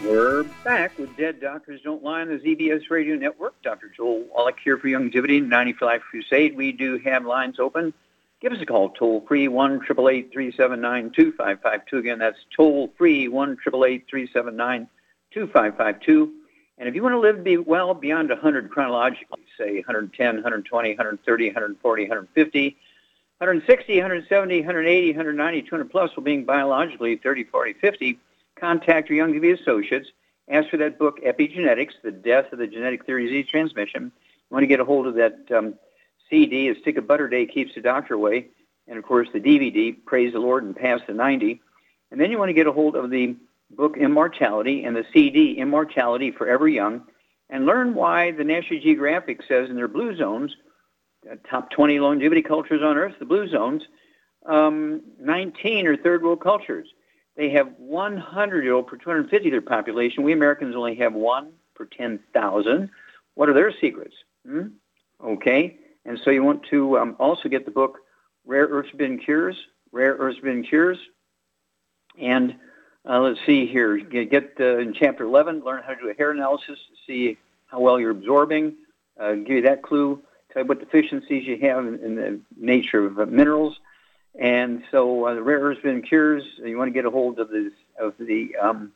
We're 0.01 0.43
back 0.63 0.97
with 0.97 1.17
Dead 1.17 1.41
Doctors 1.41 1.81
Don't 1.81 2.01
Lie 2.01 2.21
on 2.21 2.29
the 2.29 2.35
ZBS 2.35 2.89
Radio 2.89 3.17
Network. 3.17 3.61
Dr. 3.63 3.89
Joel 3.89 4.23
Wallach 4.33 4.55
here 4.63 4.77
for 4.77 4.87
Youngevity 4.87 5.45
90 5.45 5.73
for 5.73 5.99
Crusade. 5.99 6.55
We 6.55 6.71
do 6.71 6.97
have 6.99 7.25
lines 7.25 7.59
open. 7.59 7.93
Give 8.41 8.53
us 8.53 8.61
a 8.61 8.65
call, 8.65 8.89
toll 8.91 9.25
free, 9.27 9.49
1 9.49 9.81
379 9.85 11.11
2552. 11.11 11.97
Again, 11.97 12.19
that's 12.19 12.37
toll 12.55 12.93
free, 12.97 13.27
1 13.27 13.57
379 13.57 14.87
2552. 15.31 16.33
And 16.77 16.87
if 16.87 16.95
you 16.95 17.03
want 17.03 17.13
to 17.13 17.19
live 17.19 17.43
be 17.43 17.57
well 17.57 17.93
beyond 17.93 18.29
100 18.29 18.69
chronologically, 18.69 19.43
say 19.57 19.75
110, 19.75 20.35
120, 20.35 20.89
130, 20.91 21.47
140, 21.47 22.03
150, 22.03 22.77
160, 23.39 23.93
170, 23.95 24.59
180, 24.59 25.07
190, 25.11 25.61
200 25.61 25.91
plus, 25.91 26.15
while 26.15 26.23
being 26.23 26.45
biologically 26.45 27.17
30, 27.17 27.43
40, 27.43 27.73
50, 27.73 28.19
contact 28.57 29.09
your 29.09 29.27
Youngevity 29.27 29.59
associates. 29.59 30.09
Ask 30.47 30.69
for 30.69 30.77
that 30.77 30.97
book, 30.97 31.19
Epigenetics, 31.21 31.93
The 32.01 32.11
Death 32.11 32.53
of 32.53 32.59
the 32.59 32.67
Genetic 32.67 33.05
Theory 33.05 33.25
of 33.25 33.31
Disease 33.31 33.47
Transmission. 33.49 34.03
You 34.05 34.53
want 34.53 34.63
to 34.63 34.67
get 34.67 34.79
a 34.79 34.85
hold 34.85 35.07
of 35.07 35.15
that 35.15 35.37
um, 35.51 35.75
CD, 36.29 36.69
A 36.69 36.79
Stick 36.79 36.97
of 36.97 37.07
Butter 37.07 37.27
Day 37.27 37.45
Keeps 37.45 37.75
the 37.75 37.81
Doctor 37.81 38.13
Away. 38.13 38.47
And 38.87 38.97
of 38.97 39.03
course, 39.03 39.29
the 39.33 39.39
DVD, 39.39 39.95
Praise 40.05 40.33
the 40.33 40.39
Lord 40.39 40.63
and 40.63 40.75
Pass 40.75 41.01
the 41.07 41.13
90. 41.13 41.61
And 42.11 42.19
then 42.19 42.31
you 42.31 42.39
want 42.39 42.49
to 42.49 42.53
get 42.53 42.67
a 42.67 42.71
hold 42.71 42.95
of 42.95 43.09
the 43.09 43.35
book 43.71 43.97
Immortality 43.97 44.83
and 44.83 44.95
the 44.95 45.05
CD, 45.13 45.53
Immortality 45.53 46.31
Forever 46.31 46.67
Young, 46.67 47.03
and 47.49 47.65
learn 47.65 47.93
why 47.93 48.31
the 48.31 48.43
National 48.43 48.79
Geographic 48.79 49.41
says 49.47 49.69
in 49.69 49.75
their 49.75 49.87
blue 49.87 50.15
zones, 50.15 50.55
uh, 51.29 51.35
top 51.49 51.69
20 51.71 51.99
longevity 51.99 52.41
cultures 52.41 52.81
on 52.81 52.97
Earth, 52.97 53.15
the 53.19 53.25
blue 53.25 53.47
zones, 53.47 53.83
um, 54.45 55.01
19 55.19 55.87
are 55.87 55.97
third 55.97 56.23
world 56.23 56.41
cultures. 56.41 56.87
They 57.35 57.49
have 57.51 57.73
100 57.77 58.63
year 58.63 58.73
old 58.73 58.87
per 58.87 58.97
250 58.97 59.47
of 59.47 59.51
their 59.51 59.61
population. 59.61 60.23
We 60.23 60.33
Americans 60.33 60.75
only 60.75 60.95
have 60.95 61.13
one 61.13 61.53
per 61.75 61.85
10,000. 61.85 62.89
What 63.35 63.49
are 63.49 63.53
their 63.53 63.71
secrets? 63.79 64.15
Hmm? 64.45 64.67
Okay. 65.23 65.77
And 66.09 66.19
so 66.25 66.31
you 66.31 66.43
want 66.43 66.63
to 66.71 66.97
um, 66.97 67.15
also 67.19 67.47
get 67.49 67.65
the 67.65 67.71
book 67.71 67.99
Rare 68.47 68.65
Earths 68.65 68.89
Forbidden 68.89 69.19
Cures, 69.19 69.55
Rare 69.91 70.15
Earths 70.15 70.39
Forbidden 70.39 70.63
Cures. 70.63 70.97
And 72.19 72.55
uh, 73.07 73.19
let's 73.19 73.39
see 73.45 73.67
here. 73.67 73.95
Get, 73.97 74.31
get 74.31 74.53
uh, 74.59 74.79
in 74.79 74.95
chapter 74.95 75.23
11, 75.23 75.61
learn 75.63 75.83
how 75.85 75.93
to 75.93 76.01
do 76.01 76.09
a 76.09 76.15
hair 76.15 76.31
analysis, 76.31 76.79
to 76.79 76.95
see 77.05 77.37
how 77.67 77.79
well 77.79 77.99
you're 77.99 78.09
absorbing, 78.09 78.73
uh, 79.19 79.33
give 79.33 79.49
you 79.49 79.61
that 79.61 79.83
clue, 79.83 80.19
tell 80.51 80.63
you 80.63 80.67
what 80.67 80.79
deficiencies 80.79 81.45
you 81.45 81.59
have 81.61 81.85
in, 81.85 81.99
in 82.03 82.15
the 82.15 82.39
nature 82.57 83.05
of 83.05 83.19
uh, 83.19 83.27
minerals. 83.27 83.77
And 84.33 84.81
so 84.89 85.27
uh, 85.27 85.35
the 85.35 85.43
Rare 85.43 85.59
Earths 85.59 85.81
Forbidden 85.81 86.01
Cures, 86.01 86.43
you 86.57 86.75
want 86.75 86.87
to 86.87 86.93
get 86.93 87.05
a 87.05 87.11
hold 87.11 87.37
of, 87.37 87.51
this, 87.51 87.71
of 87.99 88.15
the 88.17 88.55
um, 88.59 88.93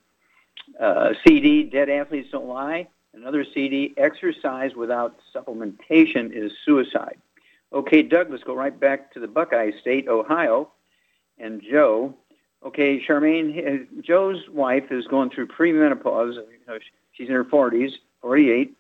uh, 0.79 1.09
CD, 1.27 1.61
Dead 1.61 1.91
Athletes 1.91 2.29
Don't 2.31 2.47
Lie. 2.47 2.87
Another 3.13 3.45
CD, 3.53 3.93
Exercise 3.95 4.75
Without 4.75 5.15
Supplementation 5.35 6.31
is 6.33 6.51
Suicide. 6.65 7.17
Okay, 7.71 8.01
Doug, 8.01 8.31
let's 8.31 8.43
go 8.43 8.55
right 8.55 8.77
back 8.77 9.13
to 9.13 9.19
the 9.19 9.27
Buckeye 9.27 9.71
State, 9.79 10.07
Ohio. 10.07 10.71
And 11.37 11.61
Joe, 11.61 12.15
okay, 12.65 13.03
Charmaine, 13.05 14.03
Joe's 14.03 14.49
wife 14.49 14.91
is 14.91 15.05
going 15.07 15.29
through 15.29 15.47
premenopause. 15.47 16.35
You 16.35 16.59
know, 16.67 16.79
she's 17.11 17.27
in 17.27 17.33
her 17.35 17.45
40s, 17.45 17.91
48, 18.21 18.75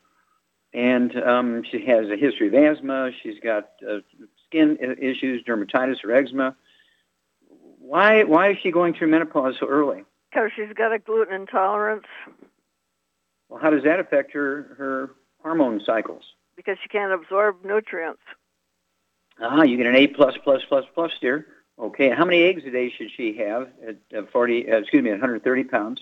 and 0.73 1.15
um, 1.23 1.63
she 1.69 1.85
has 1.85 2.09
a 2.09 2.17
history 2.17 2.47
of 2.47 2.55
asthma. 2.55 3.11
She's 3.21 3.39
got 3.39 3.69
uh, 3.87 3.99
skin 4.47 4.77
issues, 4.99 5.43
dermatitis 5.43 6.03
or 6.03 6.11
eczema. 6.11 6.55
Why, 7.79 8.23
why 8.23 8.51
is 8.51 8.57
she 8.63 8.71
going 8.71 8.95
through 8.95 9.09
menopause 9.09 9.55
so 9.59 9.67
early? 9.67 10.03
Because 10.31 10.49
she's 10.55 10.73
got 10.75 10.91
a 10.91 10.97
gluten 10.97 11.35
intolerance. 11.35 12.05
Well, 13.53 13.61
how 13.61 13.69
does 13.69 13.83
that 13.83 13.99
affect 13.99 14.33
her, 14.33 14.73
her 14.79 15.11
hormone 15.43 15.79
cycles? 15.85 16.23
Because 16.55 16.77
she 16.81 16.89
can't 16.89 17.13
absorb 17.13 17.63
nutrients. 17.63 18.23
Ah, 19.39 19.61
you 19.61 19.77
get 19.77 19.85
an 19.85 19.95
A 19.95 20.07
plus 20.07 20.33
plus 20.43 20.63
plus 20.67 20.85
plus 20.95 21.11
dear. 21.21 21.45
Okay, 21.77 22.09
how 22.09 22.25
many 22.25 22.41
eggs 22.41 22.63
a 22.65 22.71
day 22.71 22.91
should 22.97 23.09
she 23.15 23.37
have 23.37 23.69
at 23.87 24.31
40? 24.31 24.71
Uh, 24.71 24.77
excuse 24.77 25.03
me, 25.03 25.11
at 25.11 25.19
130 25.19 25.65
pounds. 25.65 26.01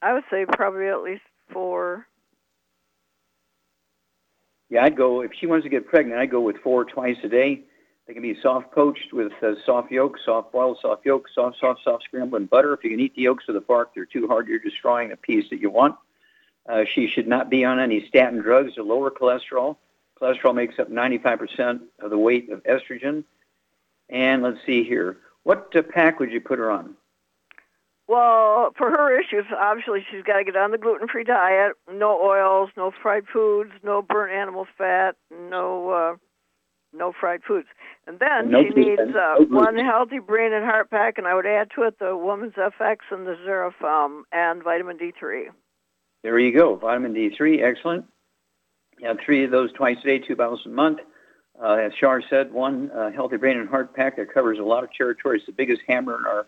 I 0.00 0.12
would 0.12 0.22
say 0.30 0.46
probably 0.46 0.86
at 0.86 1.02
least 1.02 1.24
four. 1.52 2.06
Yeah, 4.70 4.84
I'd 4.84 4.96
go 4.96 5.22
if 5.22 5.32
she 5.36 5.48
wants 5.48 5.64
to 5.64 5.70
get 5.70 5.88
pregnant. 5.88 6.20
I'd 6.20 6.30
go 6.30 6.40
with 6.40 6.58
four 6.58 6.84
twice 6.84 7.16
a 7.24 7.28
day. 7.28 7.62
They 8.06 8.12
can 8.12 8.22
be 8.22 8.38
soft 8.40 8.70
poached 8.70 9.12
with 9.12 9.32
uh, 9.42 9.54
soft 9.66 9.90
yolk, 9.90 10.18
soft 10.24 10.52
boiled, 10.52 10.78
soft 10.80 11.04
yolk, 11.04 11.26
soft, 11.34 11.58
soft, 11.58 11.80
soft 11.82 12.04
scrambled 12.04 12.42
in 12.42 12.46
butter. 12.46 12.74
If 12.74 12.84
you 12.84 12.90
can 12.90 13.00
eat 13.00 13.16
the 13.16 13.22
yolks 13.22 13.46
of 13.48 13.54
the 13.54 13.60
fork, 13.60 13.92
they're 13.92 14.06
too 14.06 14.28
hard. 14.28 14.46
You're 14.46 14.60
destroying 14.60 15.08
the 15.08 15.16
piece 15.16 15.50
that 15.50 15.58
you 15.58 15.70
want. 15.70 15.96
Uh, 16.68 16.84
she 16.92 17.08
should 17.08 17.26
not 17.26 17.50
be 17.50 17.64
on 17.64 17.78
any 17.78 18.06
statin 18.06 18.40
drugs 18.40 18.74
to 18.74 18.82
lower 18.82 19.10
cholesterol. 19.10 19.76
Cholesterol 20.20 20.54
makes 20.54 20.78
up 20.78 20.90
95% 20.90 21.80
of 22.00 22.10
the 22.10 22.18
weight 22.18 22.50
of 22.50 22.62
estrogen. 22.64 23.24
And 24.08 24.42
let's 24.42 24.58
see 24.64 24.84
here. 24.84 25.18
What 25.42 25.74
uh, 25.76 25.82
pack 25.82 26.20
would 26.20 26.30
you 26.30 26.40
put 26.40 26.58
her 26.58 26.70
on? 26.70 26.94
Well, 28.06 28.72
for 28.76 28.90
her 28.90 29.18
issues, 29.18 29.46
obviously 29.58 30.04
she's 30.10 30.22
got 30.22 30.38
to 30.38 30.44
get 30.44 30.56
on 30.56 30.72
the 30.72 30.78
gluten-free 30.78 31.24
diet. 31.24 31.72
No 31.90 32.20
oils, 32.20 32.70
no 32.76 32.92
fried 33.02 33.24
foods, 33.32 33.70
no 33.82 34.02
burnt 34.02 34.32
animal 34.32 34.66
fat, 34.76 35.16
no 35.30 35.90
uh, 35.90 36.16
no 36.92 37.12
fried 37.18 37.42
foods. 37.42 37.66
And 38.06 38.18
then 38.18 38.50
No 38.50 38.62
she 38.62 38.68
needs 38.68 39.00
uh, 39.00 39.36
no 39.38 39.46
one 39.48 39.76
healthy 39.76 40.18
brain 40.18 40.52
and 40.52 40.64
heart 40.64 40.90
pack, 40.90 41.16
and 41.16 41.26
I 41.26 41.34
would 41.34 41.46
add 41.46 41.70
to 41.76 41.82
it 41.84 41.98
the 41.98 42.14
Woman's 42.14 42.54
FX 42.54 42.98
and 43.10 43.26
the 43.26 43.36
Xerofilm 43.46 44.24
and 44.32 44.62
vitamin 44.62 44.98
D3. 44.98 45.46
There 46.24 46.38
you 46.38 46.56
go. 46.56 46.74
Vitamin 46.74 47.12
D3, 47.12 47.62
excellent. 47.62 48.06
You 48.98 49.08
have 49.08 49.18
three 49.20 49.44
of 49.44 49.50
those 49.50 49.70
twice 49.72 49.98
a 50.02 50.06
day, 50.06 50.18
two 50.20 50.34
bottles 50.34 50.62
a 50.64 50.70
month. 50.70 51.00
Uh, 51.62 51.74
as 51.74 51.92
Shar 52.00 52.22
said, 52.30 52.50
one 52.50 52.90
uh, 52.92 53.10
healthy 53.10 53.36
brain 53.36 53.58
and 53.58 53.68
heart 53.68 53.94
pack 53.94 54.16
that 54.16 54.32
covers 54.32 54.58
a 54.58 54.62
lot 54.62 54.84
of 54.84 54.90
territory. 54.94 55.36
It's 55.36 55.44
the 55.44 55.52
biggest 55.52 55.82
hammer 55.86 56.18
in 56.18 56.24
our 56.24 56.46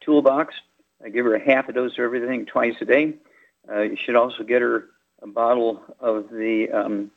toolbox. 0.00 0.54
I 1.04 1.08
give 1.08 1.24
her 1.24 1.34
a 1.34 1.40
half 1.44 1.68
a 1.68 1.72
dose 1.72 1.94
of 1.94 2.04
everything 2.04 2.46
twice 2.46 2.76
a 2.80 2.84
day. 2.84 3.14
Uh, 3.68 3.80
you 3.80 3.96
should 3.96 4.14
also 4.14 4.44
get 4.44 4.62
her 4.62 4.84
a 5.20 5.26
bottle 5.26 5.82
of 5.98 6.30
the 6.30 6.70
um, 6.70 7.10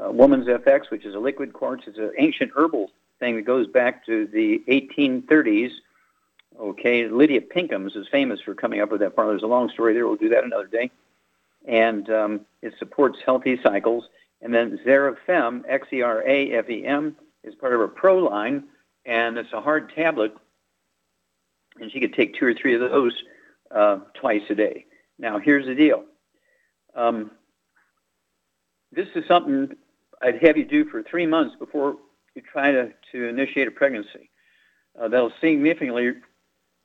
uh, 0.00 0.12
Woman's 0.12 0.46
FX, 0.46 0.92
which 0.92 1.04
is 1.04 1.16
a 1.16 1.18
liquid 1.18 1.52
quartz. 1.52 1.88
It's 1.88 1.98
an 1.98 2.12
ancient 2.18 2.52
herbal 2.54 2.92
thing 3.18 3.34
that 3.34 3.42
goes 3.42 3.66
back 3.66 4.06
to 4.06 4.28
the 4.28 4.62
1830s. 4.68 5.72
Okay, 6.56 7.08
Lydia 7.08 7.40
Pinkhams 7.40 7.96
is 7.96 8.06
famous 8.12 8.40
for 8.40 8.54
coming 8.54 8.80
up 8.80 8.92
with 8.92 9.00
that 9.00 9.16
formula. 9.16 9.34
There's 9.34 9.42
a 9.42 9.48
long 9.48 9.70
story 9.70 9.92
there. 9.92 10.06
We'll 10.06 10.14
do 10.14 10.28
that 10.28 10.44
another 10.44 10.68
day. 10.68 10.92
And 11.66 12.08
um, 12.10 12.40
it 12.62 12.74
supports 12.78 13.18
healthy 13.24 13.58
cycles. 13.62 14.04
And 14.40 14.54
then 14.54 14.78
Xerafem, 14.86 15.62
X-E-R-A-F-E-M, 15.68 17.16
is 17.44 17.54
part 17.56 17.74
of 17.74 17.80
a 17.80 17.88
pro 17.88 18.18
line, 18.18 18.64
and 19.04 19.36
it's 19.36 19.52
a 19.52 19.60
hard 19.60 19.92
tablet. 19.94 20.32
And 21.80 21.90
she 21.90 22.00
could 22.00 22.14
take 22.14 22.34
two 22.34 22.46
or 22.46 22.54
three 22.54 22.74
of 22.74 22.80
those 22.80 23.12
uh, 23.74 23.98
twice 24.14 24.42
a 24.50 24.54
day. 24.54 24.86
Now, 25.18 25.38
here's 25.38 25.66
the 25.66 25.74
deal. 25.74 26.04
Um, 26.94 27.30
this 28.92 29.08
is 29.14 29.24
something 29.28 29.70
I'd 30.22 30.42
have 30.44 30.56
you 30.56 30.64
do 30.64 30.84
for 30.86 31.02
three 31.02 31.26
months 31.26 31.54
before 31.58 31.96
you 32.34 32.42
try 32.42 32.72
to, 32.72 32.92
to 33.12 33.24
initiate 33.28 33.68
a 33.68 33.70
pregnancy. 33.70 34.30
Uh, 35.00 35.08
that'll 35.08 35.32
significantly 35.40 36.12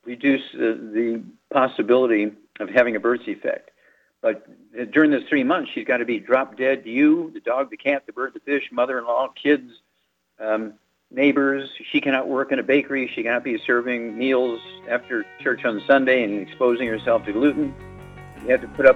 reduce 0.05 0.41
the, 0.53 0.91
the 0.93 1.23
possibility 1.51 2.31
of 2.59 2.69
having 2.69 2.95
a 2.95 2.99
birth 2.99 3.25
defect. 3.25 3.71
But 4.23 4.47
during 4.91 5.11
those 5.11 5.25
three 5.27 5.43
months, 5.43 5.71
she's 5.73 5.85
got 5.85 5.97
to 5.97 6.05
be 6.05 6.17
drop 6.17 6.57
dead. 6.57 6.85
To 6.85 6.89
you, 6.89 7.29
the 7.33 7.41
dog, 7.41 7.69
the 7.69 7.77
cat, 7.77 8.05
the 8.05 8.13
bird, 8.13 8.33
the 8.33 8.39
fish, 8.39 8.69
mother-in-law, 8.71 9.33
kids, 9.35 9.69
um, 10.39 10.75
neighbors. 11.11 11.69
She 11.91 11.99
cannot 11.99 12.29
work 12.29 12.53
in 12.53 12.57
a 12.57 12.63
bakery. 12.63 13.11
She 13.13 13.21
cannot 13.21 13.43
be 13.43 13.59
serving 13.67 14.17
meals 14.17 14.61
after 14.89 15.25
church 15.41 15.65
on 15.65 15.83
Sunday 15.85 16.23
and 16.23 16.39
exposing 16.39 16.87
herself 16.87 17.25
to 17.25 17.33
gluten. 17.33 17.75
You 18.43 18.51
have 18.51 18.61
to 18.61 18.67
put 18.69 18.85
up, 18.85 18.95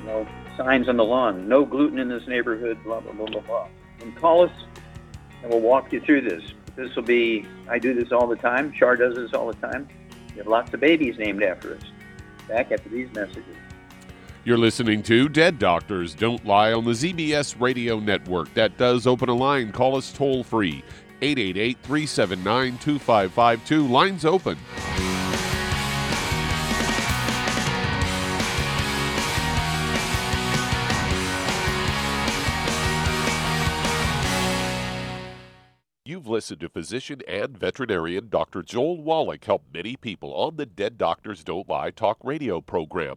you 0.00 0.06
know, 0.06 0.26
signs 0.56 0.88
on 0.88 0.96
the 0.96 1.04
lawn. 1.04 1.48
No 1.48 1.64
gluten 1.64 2.00
in 2.00 2.08
this 2.08 2.26
neighborhood. 2.26 2.82
Blah 2.82 3.00
blah 3.00 3.12
blah 3.12 3.26
blah 3.26 3.42
blah. 3.42 3.68
And 4.00 4.14
call 4.16 4.42
us, 4.42 4.52
and 5.42 5.52
we'll 5.52 5.60
walk 5.60 5.92
you 5.92 6.00
through 6.00 6.22
this. 6.22 6.42
This 6.74 6.96
will 6.96 7.04
be. 7.04 7.46
I 7.68 7.78
do 7.78 7.94
this 7.94 8.10
all 8.10 8.26
the 8.26 8.34
time. 8.34 8.72
Char 8.72 8.96
does 8.96 9.14
this 9.14 9.32
all 9.34 9.46
the 9.46 9.68
time. 9.68 9.88
We 10.32 10.38
have 10.38 10.48
lots 10.48 10.74
of 10.74 10.80
babies 10.80 11.16
named 11.16 11.44
after 11.44 11.76
us. 11.76 11.82
Back 12.48 12.72
after 12.72 12.88
these 12.88 13.08
messages. 13.14 13.56
You're 14.46 14.56
listening 14.56 15.02
to 15.02 15.28
Dead 15.28 15.58
Doctors 15.58 16.14
Don't 16.14 16.46
Lie 16.46 16.72
on 16.72 16.84
the 16.84 16.92
ZBS 16.92 17.60
Radio 17.60 17.98
Network. 17.98 18.54
That 18.54 18.78
does 18.78 19.04
open 19.04 19.28
a 19.28 19.34
line. 19.34 19.72
Call 19.72 19.96
us 19.96 20.12
toll 20.12 20.44
free 20.44 20.84
888 21.20 21.78
379 21.82 22.78
2552. 22.78 23.88
Lines 23.88 24.24
open. 24.24 24.56
You've 36.04 36.28
listened 36.28 36.60
to 36.60 36.68
physician 36.68 37.20
and 37.26 37.58
veterinarian 37.58 38.28
Dr. 38.28 38.62
Joel 38.62 39.02
Wallach 39.02 39.44
help 39.44 39.64
many 39.74 39.96
people 39.96 40.32
on 40.34 40.54
the 40.54 40.66
Dead 40.66 40.96
Doctors 40.96 41.42
Don't 41.42 41.68
Lie 41.68 41.90
talk 41.90 42.18
radio 42.22 42.60
program. 42.60 43.16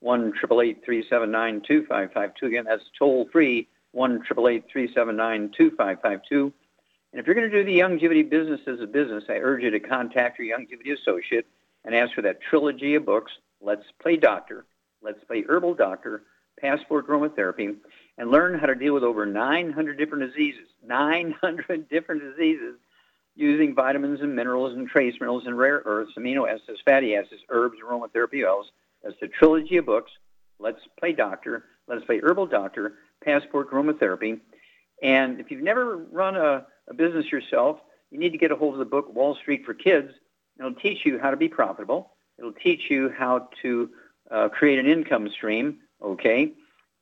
1 0.00 0.32
379 0.32 1.62
2552. 1.66 2.46
Again, 2.46 2.64
that's 2.64 2.84
toll 2.98 3.28
free, 3.32 3.68
1 3.92 4.24
379 4.24 5.52
And 5.52 6.52
if 7.12 7.26
you're 7.26 7.34
going 7.34 7.50
to 7.50 7.56
do 7.56 7.64
the 7.64 7.78
Youngevity 7.78 8.28
business 8.28 8.60
as 8.66 8.80
a 8.80 8.86
business, 8.86 9.24
I 9.28 9.34
urge 9.34 9.62
you 9.62 9.70
to 9.70 9.80
contact 9.80 10.38
your 10.38 10.56
Youngevity 10.56 10.92
associate 10.92 11.46
and 11.84 11.94
ask 11.94 12.14
for 12.14 12.22
that 12.22 12.40
trilogy 12.40 12.94
of 12.94 13.06
books, 13.06 13.32
Let's 13.60 13.86
Play 14.00 14.16
Doctor, 14.16 14.66
Let's 15.02 15.22
Play 15.24 15.42
Herbal 15.48 15.74
Doctor, 15.74 16.22
Passport 16.60 17.08
Aromatherapy, 17.08 17.76
and 18.18 18.30
learn 18.30 18.58
how 18.58 18.66
to 18.66 18.74
deal 18.74 18.94
with 18.94 19.04
over 19.04 19.26
900 19.26 19.96
different 19.96 20.30
diseases, 20.30 20.68
900 20.84 21.88
different 21.90 22.22
diseases 22.22 22.76
using 23.34 23.74
vitamins 23.74 24.20
and 24.20 24.34
minerals 24.34 24.76
and 24.76 24.88
trace 24.88 25.14
minerals 25.20 25.46
and 25.46 25.56
rare 25.56 25.80
earths, 25.84 26.12
amino 26.18 26.52
acids, 26.52 26.80
fatty 26.84 27.14
acids, 27.14 27.40
herbs, 27.48 27.76
aromatherapy 27.84 28.44
oils. 28.44 28.66
That's 29.08 29.20
the 29.20 29.28
trilogy 29.28 29.78
of 29.78 29.86
books. 29.86 30.12
Let's 30.58 30.80
play 31.00 31.12
doctor. 31.14 31.64
Let's 31.86 32.04
play 32.04 32.20
herbal 32.20 32.48
doctor, 32.48 32.96
passport 33.24 33.70
aromatherapy. 33.70 34.38
And 35.02 35.40
if 35.40 35.50
you've 35.50 35.62
never 35.62 35.96
run 35.96 36.36
a, 36.36 36.66
a 36.88 36.94
business 36.94 37.32
yourself, 37.32 37.78
you 38.10 38.18
need 38.18 38.32
to 38.32 38.38
get 38.38 38.52
a 38.52 38.56
hold 38.56 38.74
of 38.74 38.80
the 38.80 38.84
book 38.84 39.14
Wall 39.14 39.34
Street 39.34 39.64
for 39.64 39.72
Kids. 39.72 40.12
It'll 40.58 40.74
teach 40.74 41.06
you 41.06 41.18
how 41.18 41.30
to 41.30 41.38
be 41.38 41.48
profitable. 41.48 42.10
It'll 42.38 42.52
teach 42.52 42.90
you 42.90 43.10
how 43.16 43.48
to 43.62 43.88
uh, 44.30 44.50
create 44.50 44.78
an 44.78 44.86
income 44.86 45.30
stream, 45.30 45.78
okay? 46.02 46.52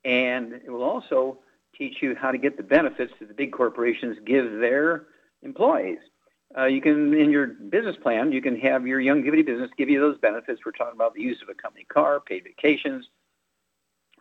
And 0.05 0.53
it 0.53 0.71
will 0.71 0.85
also 0.85 1.39
teach 1.77 1.97
you 2.03 2.15
how 2.15 2.31
to 2.31 2.39
get 2.39 2.57
the 2.57 2.63
benefits 2.63 3.15
that 3.19 3.27
the 3.27 3.35
big 3.35 3.51
corporations 3.51 4.17
give 4.25 4.61
their 4.61 5.07
employees. 5.43 5.99
Uh, 6.57 6.65
you 6.65 6.81
can, 6.81 7.13
in 7.13 7.31
your 7.31 7.47
business 7.47 7.97
plan, 8.03 8.33
you 8.33 8.41
can 8.41 8.59
have 8.59 8.87
your 8.87 8.99
Youngevity 9.01 9.45
business 9.45 9.71
give 9.77 9.91
you 9.91 10.01
those 10.01 10.19
benefits. 10.19 10.63
We're 10.65 10.73
talking 10.73 10.95
about 10.95 11.15
the 11.15 11.21
use 11.21 11.43
of 11.43 11.49
a 11.51 11.55
company 11.55 11.85
car, 11.85 12.19
paid 12.19 12.45
vacations. 12.45 13.07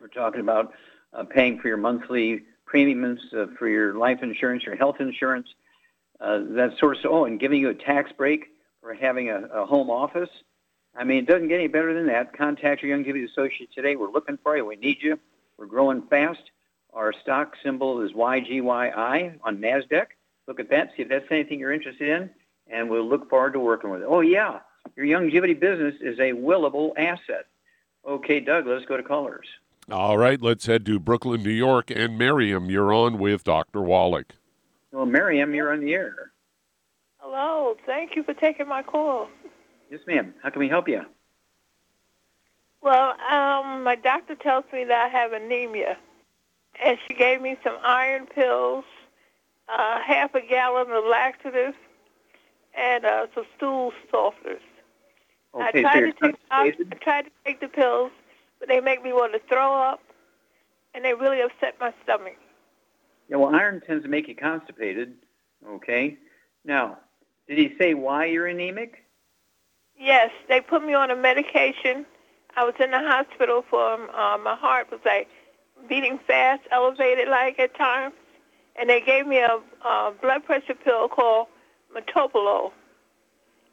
We're 0.02 0.08
talking 0.10 0.42
about 0.42 0.74
uh, 1.14 1.24
paying 1.24 1.60
for 1.60 1.70
your 1.70 1.78
monthly 1.78 2.44
premiums 2.66 3.22
uh, 3.34 3.46
for 3.58 3.70
your 3.70 3.94
life 3.94 4.20
insurance, 4.22 4.64
your 4.64 4.76
health 4.76 4.98
insurance, 5.00 5.48
uh, 6.20 6.40
that 6.50 6.74
sort 6.78 6.98
of. 6.98 7.06
Oh, 7.10 7.26
and 7.26 7.40
giving 7.40 7.62
you 7.62 7.70
a 7.70 7.74
tax 7.74 8.12
break 8.18 8.48
for 8.82 8.94
having 8.94 9.30
a, 9.30 9.44
a 9.54 9.66
home 9.66 9.90
office. 9.90 10.30
I 10.94 11.06
mean, 11.06 11.20
it 11.20 11.28
doesn't 11.28 11.48
get 11.48 11.56
any 11.56 11.68
better 11.68 11.94
than 11.94 12.08
that. 12.08 12.38
Contact 12.38 12.84
your 12.84 12.98
Youngevity 12.98 13.30
associate 13.30 13.70
today. 13.74 13.96
We're 13.96 14.12
looking 14.12 14.38
for 14.44 14.58
you. 14.58 14.66
We 14.66 14.76
need 14.76 14.98
you. 15.02 15.18
We're 15.58 15.68
growing 15.68 16.02
fast. 16.10 16.42
Our 16.94 17.14
stock 17.22 17.54
symbol 17.64 18.02
is 18.02 18.12
YGYI 18.12 19.38
on 19.44 19.58
NASDAQ. 19.58 20.08
Look 20.48 20.60
at 20.60 20.70
that, 20.70 20.92
see 20.96 21.04
if 21.04 21.10
that's 21.10 21.26
anything 21.32 21.60
you're 21.60 21.74
interested 21.74 22.08
in, 22.08 22.30
and 22.68 22.90
we'll 22.90 23.08
look 23.08 23.30
forward 23.30 23.54
to 23.54 23.60
working 23.60 23.90
with 23.90 24.02
it. 24.02 24.08
Oh, 24.08 24.22
yeah, 24.22 24.60
your 24.96 25.06
Youngevity 25.06 25.60
business 25.60 25.96
is 26.02 26.20
a 26.20 26.34
willable 26.34 26.92
asset. 26.98 27.48
Okay, 28.08 28.40
Doug, 28.40 28.68
let's 28.68 28.86
go 28.86 28.98
to 28.98 29.04
callers. 29.04 29.48
All 29.92 30.18
right, 30.18 30.42
let's 30.42 30.66
head 30.66 30.86
to 30.88 31.00
Brooklyn, 31.00 31.44
New 31.44 31.50
York. 31.50 31.92
And 31.92 32.18
Miriam, 32.18 32.70
you're 32.70 32.94
on 32.94 33.18
with 33.20 33.44
Dr. 33.44 33.82
Wallach. 33.82 34.34
Well, 34.92 35.06
Miriam, 35.06 35.54
you're 35.54 35.74
on 35.74 35.82
the 35.82 35.94
air. 35.94 36.32
Hello, 37.18 37.76
thank 37.86 38.16
you 38.16 38.24
for 38.24 38.34
taking 38.34 38.68
my 38.68 38.82
call. 38.84 39.30
Yes, 39.90 40.02
ma'am. 40.08 40.34
How 40.42 40.50
can 40.50 40.60
we 40.60 40.70
help 40.70 40.88
you? 40.88 41.02
Well, 42.82 43.12
um, 43.12 43.84
my 43.84 43.96
doctor 43.96 44.36
tells 44.36 44.66
me 44.72 44.84
that 44.86 45.06
I 45.06 45.08
have 45.08 45.34
anemia, 45.34 45.98
and 46.84 46.98
she 47.08 47.16
gave 47.16 47.42
me 47.42 47.58
some 47.64 47.76
iron 47.84 48.28
pills, 48.28 48.86
uh, 49.70 50.00
half 50.06 50.34
a 50.36 50.42
gallon 50.42 50.92
of 50.92 51.04
laxative, 51.06 51.74
and 52.78 53.06
uh, 53.06 53.28
some 53.34 53.46
stool 53.58 53.92
softeners. 54.14 54.60
Okay, 55.54 55.80
I 55.80 55.82
tried 55.82 55.94
so 55.94 56.06
to 56.06 56.14
take 56.22 56.36
I, 56.52 56.74
I 56.92 56.96
tried 56.96 57.22
to 57.24 57.32
take 57.46 57.60
the 57.62 57.68
pills, 57.68 58.12
but 58.60 58.68
they 58.68 58.82
make 58.82 59.04
me 59.04 59.14
want 59.14 59.34
to 59.34 59.40
throw 59.48 59.74
up, 59.74 60.02
and 60.94 61.04
they 61.04 61.14
really 61.14 61.42
upset 61.42 61.76
my 61.80 61.94
stomach. 62.04 62.36
Yeah, 63.30 63.38
well, 63.38 63.56
iron 63.56 63.82
tends 63.86 64.04
to 64.04 64.10
make 64.10 64.28
you 64.28 64.36
constipated. 64.36 65.14
Okay. 65.68 66.18
Now, 66.64 67.00
did 67.48 67.58
he 67.58 67.74
say 67.80 67.94
why 67.94 68.26
you're 68.26 68.48
anemic? 68.48 69.06
Yes, 69.98 70.30
they 70.50 70.62
put 70.62 70.86
me 70.86 70.94
on 70.94 71.10
a 71.10 71.16
medication. 71.16 72.06
I 72.56 72.64
was 72.64 72.74
in 72.80 72.92
the 72.92 73.00
hospital 73.00 73.64
for 73.70 73.94
um, 73.94 74.10
uh, 74.10 74.38
my 74.38 74.56
heart 74.56 74.92
was 74.92 75.00
like 75.06 75.28
beating 75.88 76.20
fast, 76.28 76.62
elevated 76.72 77.28
like 77.28 77.60
at 77.60 77.76
times, 77.76 78.14
and 78.80 78.90
they 78.90 79.02
gave 79.02 79.26
me 79.28 79.38
a, 79.38 79.60
a 79.86 80.14
blood 80.22 80.46
pressure 80.46 80.76
pill 80.76 81.08
called 81.08 81.48
Metoprolol, 81.96 82.72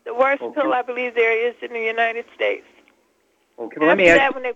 the 0.04 0.14
worst 0.14 0.42
Okay. 0.42 0.60
pill 0.60 0.72
I 0.72 0.82
believe 0.82 1.14
there 1.14 1.48
is 1.48 1.54
in 1.62 1.72
the 1.72 1.80
United 1.80 2.24
States. 2.34 2.64
Okay, 3.58 3.76
well, 3.78 3.88
let 3.88 3.98
me 3.98 4.08
ask 4.08 4.18
that, 4.18 4.34
when 4.34 4.42
they 4.42 4.52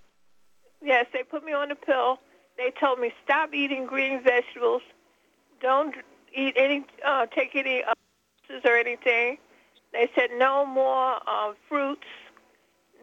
yes, 0.82 1.06
they 1.12 1.22
put 1.22 1.44
me 1.44 1.52
on 1.52 1.68
the 1.68 1.74
pill. 1.74 2.18
They 2.56 2.72
told 2.80 2.98
me 3.00 3.12
stop 3.24 3.52
eating 3.52 3.86
green 3.86 4.22
vegetables, 4.22 4.82
don't 5.60 5.94
eat 6.34 6.54
any, 6.56 6.84
uh, 7.04 7.26
take 7.26 7.54
any 7.54 7.82
uh, 7.84 7.94
or 8.64 8.76
anything. 8.76 9.38
They 9.92 10.10
said 10.14 10.30
no 10.36 10.64
more 10.64 11.16
uh, 11.26 11.52
fruits, 11.68 12.06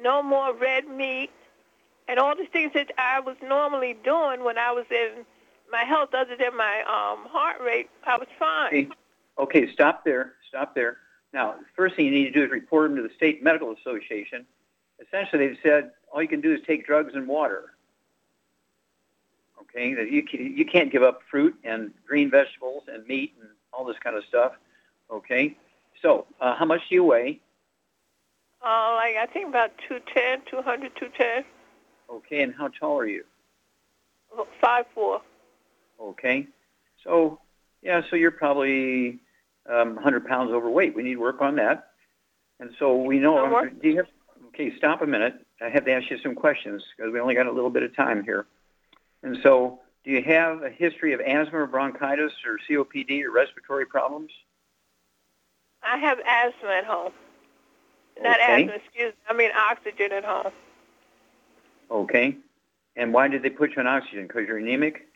no 0.02 0.24
more 0.24 0.54
red 0.56 0.88
meat, 0.88 1.30
and 2.08 2.20
all 2.20 2.36
the 2.36 2.46
things 2.46 2.72
that 2.74 2.92
I 2.98 3.20
was 3.20 3.36
normally 3.44 3.96
doing 4.04 4.44
when 4.44 4.58
I 4.58 4.72
was 4.72 4.86
in 4.90 5.26
my 5.74 5.84
health, 5.84 6.10
other 6.14 6.38
than 6.38 6.56
my 6.56 6.82
um, 6.82 7.28
heart 7.30 7.60
rate, 7.60 7.90
I 8.06 8.16
was 8.18 8.28
fine. 8.40 8.68
Okay. 8.68 8.88
Okay, 9.40 9.74
stop 9.74 10.06
there. 10.06 10.34
Stop 10.48 10.76
there. 10.76 10.98
Now, 11.34 11.54
the 11.54 11.66
first 11.76 11.96
thing 11.96 12.06
you 12.06 12.12
need 12.12 12.26
to 12.26 12.32
do 12.32 12.46
is 12.46 12.52
report 12.52 12.90
them 12.92 12.98
to 12.98 13.02
the 13.02 13.14
State 13.16 13.44
Medical 13.44 13.74
Association. 13.74 14.46
Essentially, 15.06 15.48
they've 15.48 15.58
said 15.64 15.92
all 16.14 16.22
you 16.22 16.28
can 16.28 16.40
do 16.40 16.54
is 16.54 16.60
take 16.68 16.86
drugs 16.86 17.14
and 17.16 17.28
water. 17.28 17.74
Okay, 19.60 19.96
that 19.96 20.12
you 20.12 20.22
can, 20.22 20.56
you 20.56 20.66
can't 20.66 20.92
give 20.92 21.02
up 21.02 21.22
fruit 21.32 21.56
and 21.64 21.92
green 22.08 22.30
vegetables 22.30 22.84
and 22.88 23.06
meat 23.08 23.34
and 23.42 23.50
all 23.74 23.84
this 23.84 23.98
kind 24.04 24.16
of 24.16 24.24
stuff. 24.26 24.52
Okay, 25.10 25.58
so 26.04 26.28
uh, 26.40 26.56
how 26.56 26.66
much 26.66 26.82
do 26.90 26.96
you 26.96 27.04
weigh? 27.04 27.40
Uh, 28.64 28.94
like 28.96 29.16
I 29.16 29.26
think 29.34 29.50
about 29.50 29.72
210, 29.90 30.44
200, 30.52 30.92
210, 30.96 31.44
Okay, 32.12 32.44
and 32.44 32.54
how 32.54 32.68
tall 32.68 33.00
are 33.00 33.08
you? 33.08 33.24
five 34.62 34.86
four. 34.94 35.22
Okay, 36.04 36.48
so 37.04 37.40
yeah, 37.82 38.02
so 38.10 38.16
you're 38.16 38.32
probably 38.32 39.20
um, 39.70 39.96
100 39.96 40.28
pounds 40.28 40.52
overweight. 40.52 40.96
We 40.96 41.04
need 41.04 41.16
to 41.16 41.20
work 41.20 41.42
on 41.42 41.56
that. 41.58 41.90
And 42.60 42.72
so 42.80 42.96
we 42.96 43.20
know. 43.20 43.70
Do 43.82 43.88
you 43.90 43.98
have? 43.98 44.08
Okay, 44.50 44.76
stop 44.78 45.02
a 45.02 45.08
minute. 45.08 45.36
I 45.62 45.70
have 45.70 45.86
to 45.86 45.92
ask 45.92 46.10
you 46.10 46.18
some 46.20 46.36
questions 46.36 46.84
because 46.96 47.12
we 47.12 47.20
only 47.20 47.36
got 47.36 47.48
a 47.48 47.52
little 47.52 47.70
bit 47.70 47.84
of 47.84 47.96
time 47.96 48.24
here. 48.24 48.46
And 49.24 49.38
so, 49.42 49.80
do 50.04 50.12
you 50.12 50.22
have 50.24 50.62
a 50.64 50.70
history 50.70 51.14
of 51.14 51.22
asthma 51.22 51.60
or 51.60 51.68
bronchitis 51.68 52.34
or 52.46 52.60
COPD 52.70 53.24
or 53.24 53.32
respiratory 53.32 53.86
problems? 53.86 54.32
I 55.82 55.98
have 55.98 56.20
asthma 56.26 56.70
at 56.70 56.86
home. 56.86 57.14
Not 58.22 58.40
Okay. 58.40 58.64
asthma, 58.64 58.74
excuse 58.76 59.14
me. 59.14 59.20
I 59.30 59.34
mean 59.34 59.52
oxygen 59.56 60.12
at 60.12 60.24
home. 60.24 60.52
Okay. 61.90 62.38
And 62.96 63.14
why 63.14 63.28
did 63.28 63.42
they 63.42 63.50
put 63.50 63.72
you 63.76 63.80
on 63.82 63.88
oxygen? 63.88 64.28
Because 64.28 64.48
you're 64.48 64.58
anemic? 64.58 65.08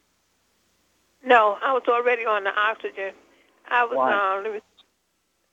No, 1.28 1.58
I 1.62 1.74
was 1.74 1.84
already 1.90 2.26
on 2.26 2.46
the 2.46 2.58
oxygen. 2.58 3.12
I 3.70 3.84
was 3.84 3.98
Why? 3.98 4.14
um 4.14 4.44
let 4.46 4.54
me 4.54 4.60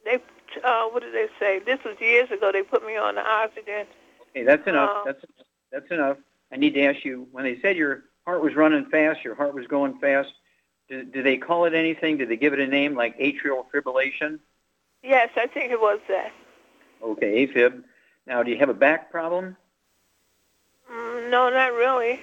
they 0.05 0.21
uh 0.63 0.85
what 0.87 1.03
did 1.03 1.13
they 1.13 1.27
say? 1.41 1.59
This 1.59 1.81
was 1.85 1.97
years 2.01 2.31
ago 2.31 2.53
they 2.53 2.63
put 2.63 2.87
me 2.87 2.97
on 2.97 3.17
the 3.17 3.29
oxygen. 3.29 3.87
Okay, 4.31 4.45
that's 4.45 4.67
enough. 4.69 4.91
Uh, 4.99 5.05
that's 5.05 5.25
that's 5.73 5.91
enough. 5.91 6.19
I 6.53 6.57
need 6.59 6.75
to 6.75 6.83
ask 6.83 7.05
you 7.05 7.27
when 7.33 7.43
they 7.43 7.61
said 7.61 7.77
your 7.77 8.05
heart 8.25 8.41
was 8.41 8.55
running 8.55 8.87
fast, 8.87 9.25
your 9.25 9.35
heart 9.35 9.53
was 9.53 9.67
going 9.67 9.99
fast. 9.99 10.29
Did, 10.89 11.11
did 11.13 11.27
they 11.27 11.39
call 11.39 11.65
it 11.65 11.75
anything? 11.75 12.19
Did 12.19 12.29
they 12.29 12.37
give 12.37 12.53
it 12.53 12.61
a 12.61 12.69
name 12.69 12.95
like 12.95 13.19
atrial 13.19 13.65
fibrillation? 13.75 14.39
Yes, 15.03 15.31
I 15.37 15.49
think 15.49 15.73
it 15.73 15.81
was 15.81 15.99
that. 16.09 16.31
Okay, 17.03 17.49
AFib. 17.49 17.83
Now, 18.29 18.45
do 18.45 18.53
you 18.53 18.59
have 18.59 18.69
a 18.69 18.75
back 18.75 19.11
problem? 19.11 19.57
Mm, 20.89 21.31
no, 21.31 21.51
not 21.51 21.73
really. 21.73 22.21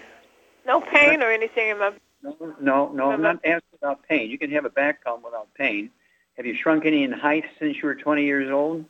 No 0.65 0.79
pain 0.79 1.21
or 1.21 1.31
anything 1.31 1.69
in 1.69 1.79
my 1.79 1.91
No, 2.23 2.35
no, 2.61 2.89
no. 2.91 3.11
I'm 3.11 3.21
not 3.21 3.37
asking 3.45 3.77
about 3.81 4.07
pain. 4.07 4.29
You 4.29 4.37
can 4.37 4.51
have 4.51 4.65
a 4.65 4.69
back 4.69 5.01
problem 5.01 5.23
without 5.23 5.53
pain. 5.55 5.89
Have 6.37 6.45
you 6.45 6.55
shrunk 6.55 6.85
any 6.85 7.03
in 7.03 7.11
height 7.11 7.43
since 7.59 7.75
you 7.77 7.83
were 7.83 7.95
20 7.95 8.23
years 8.23 8.51
old? 8.51 8.85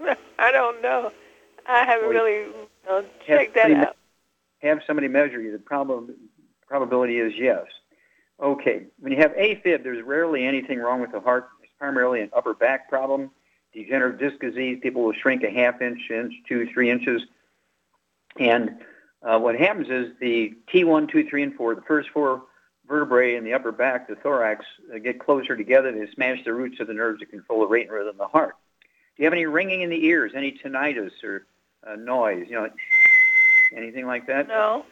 I 0.38 0.50
don't 0.52 0.82
know. 0.82 1.12
I 1.66 1.84
haven't 1.84 2.08
Well, 2.08 2.24
really 2.24 2.50
uh, 2.88 3.02
Have 3.02 3.06
checked 3.26 3.54
that 3.54 3.70
me- 3.70 3.76
out. 3.76 3.96
Have 4.62 4.80
somebody 4.86 5.08
measure 5.08 5.40
you. 5.40 5.52
The 5.52 5.58
problem 5.58 6.14
probability 6.66 7.18
is 7.18 7.32
yes. 7.36 7.64
Okay. 8.40 8.84
When 8.98 9.12
you 9.12 9.18
have 9.18 9.32
AFib, 9.32 9.82
there's 9.82 10.04
rarely 10.04 10.44
anything 10.46 10.78
wrong 10.78 11.00
with 11.00 11.12
the 11.12 11.20
heart. 11.20 11.48
It's 11.62 11.72
primarily 11.78 12.20
an 12.22 12.30
upper 12.34 12.54
back 12.54 12.88
problem. 12.88 13.30
Degenerative 13.74 14.18
disc 14.20 14.40
disease, 14.40 14.78
people 14.82 15.02
will 15.02 15.12
shrink 15.14 15.42
a 15.42 15.50
half 15.50 15.80
inch, 15.82 16.00
inch, 16.10 16.32
two, 16.48 16.68
three 16.72 16.90
inches. 16.90 17.22
And 18.38 18.76
uh, 19.22 19.38
what 19.38 19.58
happens 19.58 19.88
is 19.88 20.12
the 20.20 20.54
T1, 20.72 21.10
2, 21.10 21.28
3, 21.28 21.42
and 21.42 21.54
4, 21.54 21.74
the 21.74 21.82
first 21.82 22.08
four 22.10 22.42
vertebrae 22.88 23.36
in 23.36 23.44
the 23.44 23.54
upper 23.54 23.72
back, 23.72 24.08
the 24.08 24.16
thorax, 24.16 24.64
uh, 24.92 24.98
get 24.98 25.20
closer 25.20 25.56
together. 25.56 25.92
They 25.92 26.10
smash 26.12 26.44
the 26.44 26.52
roots 26.52 26.80
of 26.80 26.88
the 26.88 26.94
nerves 26.94 27.20
that 27.20 27.30
control 27.30 27.60
the 27.60 27.66
rate 27.66 27.86
and 27.86 27.92
rhythm 27.92 28.10
of 28.10 28.18
the 28.18 28.26
heart. 28.26 28.56
Do 29.16 29.22
you 29.22 29.26
have 29.26 29.32
any 29.32 29.46
ringing 29.46 29.82
in 29.82 29.90
the 29.90 30.04
ears, 30.06 30.32
any 30.34 30.52
tinnitus 30.52 31.12
or 31.22 31.46
uh, 31.86 31.96
noise, 31.96 32.46
you 32.48 32.54
know, 32.54 32.68
anything 33.76 34.06
like 34.06 34.26
that? 34.26 34.48
No. 34.48 34.84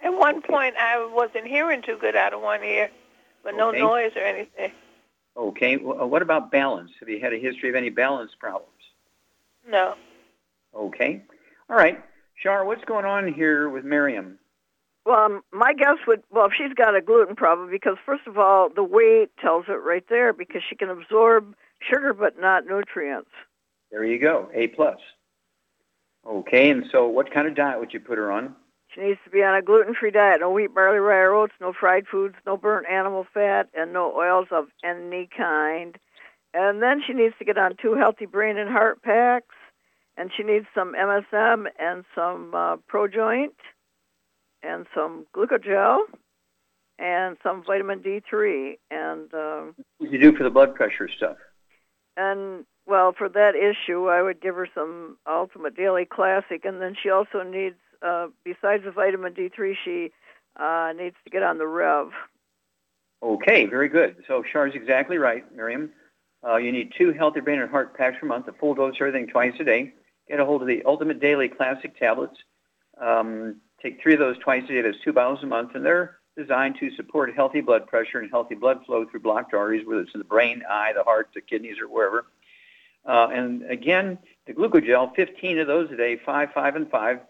At 0.00 0.12
one 0.12 0.42
point 0.42 0.74
I 0.78 1.08
wasn't 1.12 1.46
hearing 1.46 1.82
too 1.82 1.96
good 2.00 2.16
out 2.16 2.32
of 2.32 2.40
one 2.40 2.62
ear, 2.62 2.90
but 3.42 3.54
no 3.54 3.70
noise 3.70 4.12
or 4.14 4.22
anything. 4.22 4.72
Okay. 5.36 5.76
Well, 5.76 6.02
uh, 6.02 6.06
what 6.06 6.22
about 6.22 6.50
balance? 6.50 6.90
Have 7.00 7.08
you 7.08 7.20
had 7.20 7.32
a 7.32 7.38
history 7.38 7.68
of 7.68 7.74
any 7.74 7.90
balance 7.90 8.32
problems? 8.38 8.70
No. 9.68 9.94
Okay. 10.74 11.22
All 11.68 11.76
right. 11.76 12.02
Shar, 12.36 12.64
what's 12.64 12.84
going 12.84 13.04
on 13.04 13.32
here 13.32 13.68
with 13.68 13.84
Miriam? 13.84 14.38
Well, 15.04 15.18
um, 15.18 15.42
my 15.52 15.72
guess 15.72 15.98
would, 16.06 16.22
well, 16.30 16.46
if 16.46 16.52
she's 16.56 16.74
got 16.74 16.96
a 16.96 17.00
gluten 17.00 17.36
problem, 17.36 17.70
because 17.70 17.96
first 18.04 18.26
of 18.26 18.38
all, 18.38 18.68
the 18.68 18.82
weight 18.82 19.30
tells 19.40 19.66
it 19.68 19.82
right 19.84 20.04
there 20.08 20.32
because 20.32 20.62
she 20.68 20.74
can 20.74 20.90
absorb 20.90 21.54
sugar 21.80 22.12
but 22.12 22.38
not 22.38 22.66
nutrients. 22.66 23.30
There 23.90 24.04
you 24.04 24.18
go. 24.18 24.50
A 24.52 24.66
plus. 24.68 24.98
Okay. 26.26 26.70
And 26.70 26.86
so, 26.90 27.06
what 27.06 27.32
kind 27.32 27.46
of 27.46 27.54
diet 27.54 27.78
would 27.78 27.92
you 27.92 28.00
put 28.00 28.18
her 28.18 28.32
on? 28.32 28.56
She 28.94 29.00
needs 29.00 29.20
to 29.24 29.30
be 29.30 29.42
on 29.42 29.54
a 29.54 29.62
gluten-free 29.62 30.10
diet: 30.10 30.40
no 30.40 30.50
wheat, 30.50 30.74
barley, 30.74 30.98
rye, 30.98 31.18
or 31.18 31.34
oats, 31.34 31.52
no 31.60 31.72
fried 31.72 32.06
foods, 32.10 32.34
no 32.46 32.56
burnt 32.56 32.88
animal 32.88 33.26
fat, 33.32 33.68
and 33.74 33.92
no 33.92 34.12
oils 34.16 34.48
of 34.50 34.66
any 34.84 35.28
kind. 35.36 35.96
And 36.52 36.82
then 36.82 37.02
she 37.06 37.12
needs 37.12 37.34
to 37.38 37.44
get 37.44 37.58
on 37.58 37.76
two 37.80 37.94
healthy 37.94 38.26
brain 38.26 38.56
and 38.56 38.70
heart 38.70 39.02
packs. 39.02 39.54
And 40.16 40.30
she 40.36 40.42
needs 40.42 40.66
some 40.74 40.94
MSM 40.94 41.66
and 41.78 42.04
some 42.14 42.54
uh, 42.54 42.76
ProJoint 42.90 43.54
and 44.62 44.86
some 44.94 45.26
glucogel 45.34 45.98
and 46.98 47.36
some 47.42 47.62
vitamin 47.64 48.00
D3 48.00 48.78
and 48.90 49.32
uh, 49.34 49.62
what 49.98 50.10
do 50.10 50.16
you 50.16 50.30
do 50.30 50.36
for 50.36 50.44
the 50.44 50.50
blood 50.50 50.74
pressure 50.74 51.08
stuff? 51.14 51.36
and 52.16 52.64
well 52.86 53.12
for 53.16 53.28
that 53.28 53.54
issue 53.54 54.06
I 54.06 54.22
would 54.22 54.40
give 54.40 54.54
her 54.54 54.68
some 54.74 55.18
Ultimate 55.28 55.76
Daily 55.76 56.06
Classic 56.06 56.64
and 56.64 56.80
then 56.80 56.96
she 57.00 57.10
also 57.10 57.42
needs 57.42 57.76
uh, 58.02 58.28
besides 58.44 58.84
the 58.84 58.90
vitamin 58.90 59.34
D3 59.34 59.74
she 59.84 60.10
uh, 60.58 60.92
needs 60.96 61.16
to 61.24 61.30
get 61.30 61.42
on 61.42 61.58
the 61.58 61.66
Rev. 61.66 62.08
Okay, 63.22 63.66
very 63.66 63.88
good. 63.88 64.16
So 64.26 64.42
Char's 64.42 64.74
exactly 64.74 65.18
right, 65.18 65.44
Miriam. 65.54 65.90
Uh, 66.46 66.56
you 66.56 66.70
need 66.70 66.92
two 66.96 67.12
healthy 67.12 67.40
brain 67.40 67.60
and 67.60 67.70
heart 67.70 67.96
packs 67.96 68.16
per 68.20 68.26
month, 68.26 68.46
a 68.48 68.52
full 68.52 68.74
dose 68.74 68.94
of 68.96 69.06
everything 69.06 69.26
twice 69.26 69.54
a 69.58 69.64
day. 69.64 69.92
Get 70.28 70.40
a 70.40 70.44
hold 70.44 70.62
of 70.62 70.68
the 70.68 70.82
Ultimate 70.84 71.20
Daily 71.20 71.48
Classic 71.48 71.96
tablets. 71.98 72.36
Um, 73.00 73.60
take 73.82 74.02
three 74.02 74.14
of 74.14 74.18
those 74.18 74.38
twice 74.38 74.64
a 74.64 74.68
day. 74.68 74.82
That's 74.82 74.98
two 75.04 75.12
bottles 75.12 75.42
a 75.42 75.46
month, 75.46 75.74
and 75.74 75.84
they're 75.84 76.18
designed 76.36 76.76
to 76.80 76.94
support 76.96 77.34
healthy 77.34 77.60
blood 77.60 77.86
pressure 77.86 78.18
and 78.18 78.30
healthy 78.30 78.54
blood 78.54 78.84
flow 78.84 79.06
through 79.06 79.20
blocked 79.20 79.54
arteries, 79.54 79.86
whether 79.86 80.00
it's 80.00 80.14
in 80.14 80.18
the 80.18 80.24
brain, 80.24 80.62
eye, 80.68 80.92
the 80.94 81.02
heart, 81.04 81.30
the 81.34 81.40
kidneys, 81.40 81.78
or 81.78 81.88
wherever. 81.88 82.26
Uh, 83.06 83.28
and 83.32 83.62
again, 83.70 84.18
the 84.46 84.52
glucogel, 84.52 85.14
15 85.14 85.58
of 85.60 85.66
those 85.66 85.90
a 85.92 85.96
day, 85.96 86.16
five, 86.24 86.50
five, 86.52 86.76
and 86.76 86.90
five. 86.90 87.20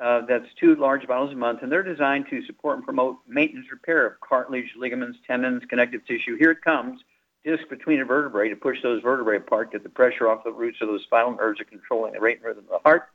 Uh, 0.00 0.22
that's 0.26 0.46
two 0.58 0.74
large 0.74 1.06
bottles 1.06 1.32
a 1.32 1.36
month, 1.36 1.62
and 1.62 1.70
they're 1.70 1.82
designed 1.82 2.26
to 2.28 2.44
support 2.46 2.76
and 2.76 2.84
promote 2.84 3.16
maintenance 3.28 3.70
repair 3.70 4.06
of 4.06 4.20
cartilage, 4.20 4.72
ligaments, 4.76 5.18
tendons, 5.26 5.62
connective 5.68 6.04
tissue. 6.06 6.36
Here 6.36 6.50
it 6.50 6.62
comes, 6.62 7.00
disc 7.44 7.68
between 7.68 8.00
a 8.00 8.04
vertebrae 8.04 8.48
to 8.48 8.56
push 8.56 8.82
those 8.82 9.02
vertebrae 9.02 9.36
apart, 9.36 9.72
get 9.72 9.82
the 9.82 9.88
pressure 9.88 10.28
off 10.28 10.44
the 10.44 10.52
roots 10.52 10.78
of 10.80 10.88
those 10.88 11.02
spinal 11.02 11.36
nerves 11.36 11.58
that 11.58 11.66
are 11.66 11.70
controlling 11.70 12.12
the 12.12 12.20
rate 12.20 12.38
and 12.38 12.44
rhythm 12.44 12.64
of 12.64 12.70
the 12.70 12.88
heart. 12.88 13.08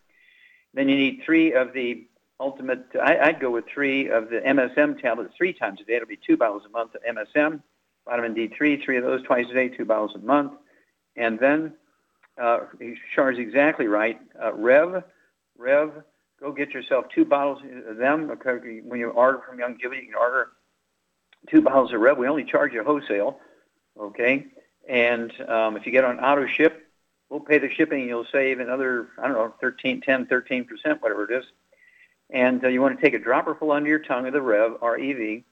Then 0.74 0.88
you 0.88 0.96
need 0.96 1.22
three 1.26 1.54
of 1.54 1.74
the 1.74 2.08
ultimate, 2.40 2.86
I, 3.02 3.18
I'd 3.18 3.40
go 3.40 3.50
with 3.50 3.66
three 3.74 4.10
of 4.10 4.30
the 4.30 4.38
MSM 4.38 5.02
tablets 5.02 5.34
three 5.36 5.54
times 5.54 5.82
a 5.82 5.84
day. 5.84 5.96
It'll 5.96 6.08
be 6.08 6.20
two 6.26 6.38
bottles 6.38 6.64
a 6.66 6.70
month 6.70 6.96
of 6.96 7.02
MSM, 7.04 7.62
vitamin 8.06 8.36
D3, 8.36 8.84
three 8.84 8.98
of 8.98 9.04
those 9.04 9.24
twice 9.24 9.48
a 9.50 9.54
day, 9.54 9.70
two 9.70 9.86
bottles 9.86 10.12
a 10.16 10.20
month. 10.20 10.54
And 11.16 11.40
then, 11.40 11.74
uh, 12.42 12.60
Char's 13.16 13.38
exactly 13.38 13.88
right, 13.88 14.20
uh, 14.42 14.54
Rev, 14.54 15.04
Rev, 15.58 15.92
go 16.40 16.52
get 16.52 16.70
yourself 16.70 17.06
two 17.14 17.26
bottles 17.26 17.62
of 17.88 17.98
them. 17.98 18.30
When 18.86 19.00
you 19.00 19.10
order 19.10 19.42
from 19.48 19.58
Youngevity, 19.58 20.02
you 20.02 20.06
can 20.06 20.16
order 20.20 20.50
two 21.50 21.62
bottles 21.62 21.92
of 21.94 22.00
Rev. 22.00 22.18
We 22.18 22.28
only 22.28 22.46
charge 22.46 22.74
you 22.74 22.84
wholesale, 22.84 23.40
okay? 24.00 24.48
And 24.88 25.32
um, 25.48 25.78
if 25.78 25.86
you 25.86 25.92
get 25.92 26.04
on 26.04 26.20
auto 26.20 26.48
ship, 26.48 26.88
we'll 27.30 27.40
pay 27.40 27.58
the 27.58 27.70
shipping. 27.70 28.08
You'll 28.08 28.26
save 28.32 28.60
another, 28.60 29.10
I 29.18 29.28
don't 29.28 29.34
know, 29.34 29.54
13, 29.62 30.02
10, 30.02 30.26
13%, 30.26 30.68
whatever 31.02 31.32
it 31.32 31.38
is. 31.38 31.46
And 32.32 32.64
uh, 32.64 32.68
you 32.68 32.82
want 32.82 32.98
to 32.98 33.02
take 33.02 33.14
a 33.14 33.20
dropper 33.20 33.56
full 33.56 33.72
under 33.72 33.90
your 33.90 34.00
tongue 34.00 34.28
of 34.28 34.34
the 34.34 34.42
Rev, 34.42 34.74
R-E-V, 34.82 35.44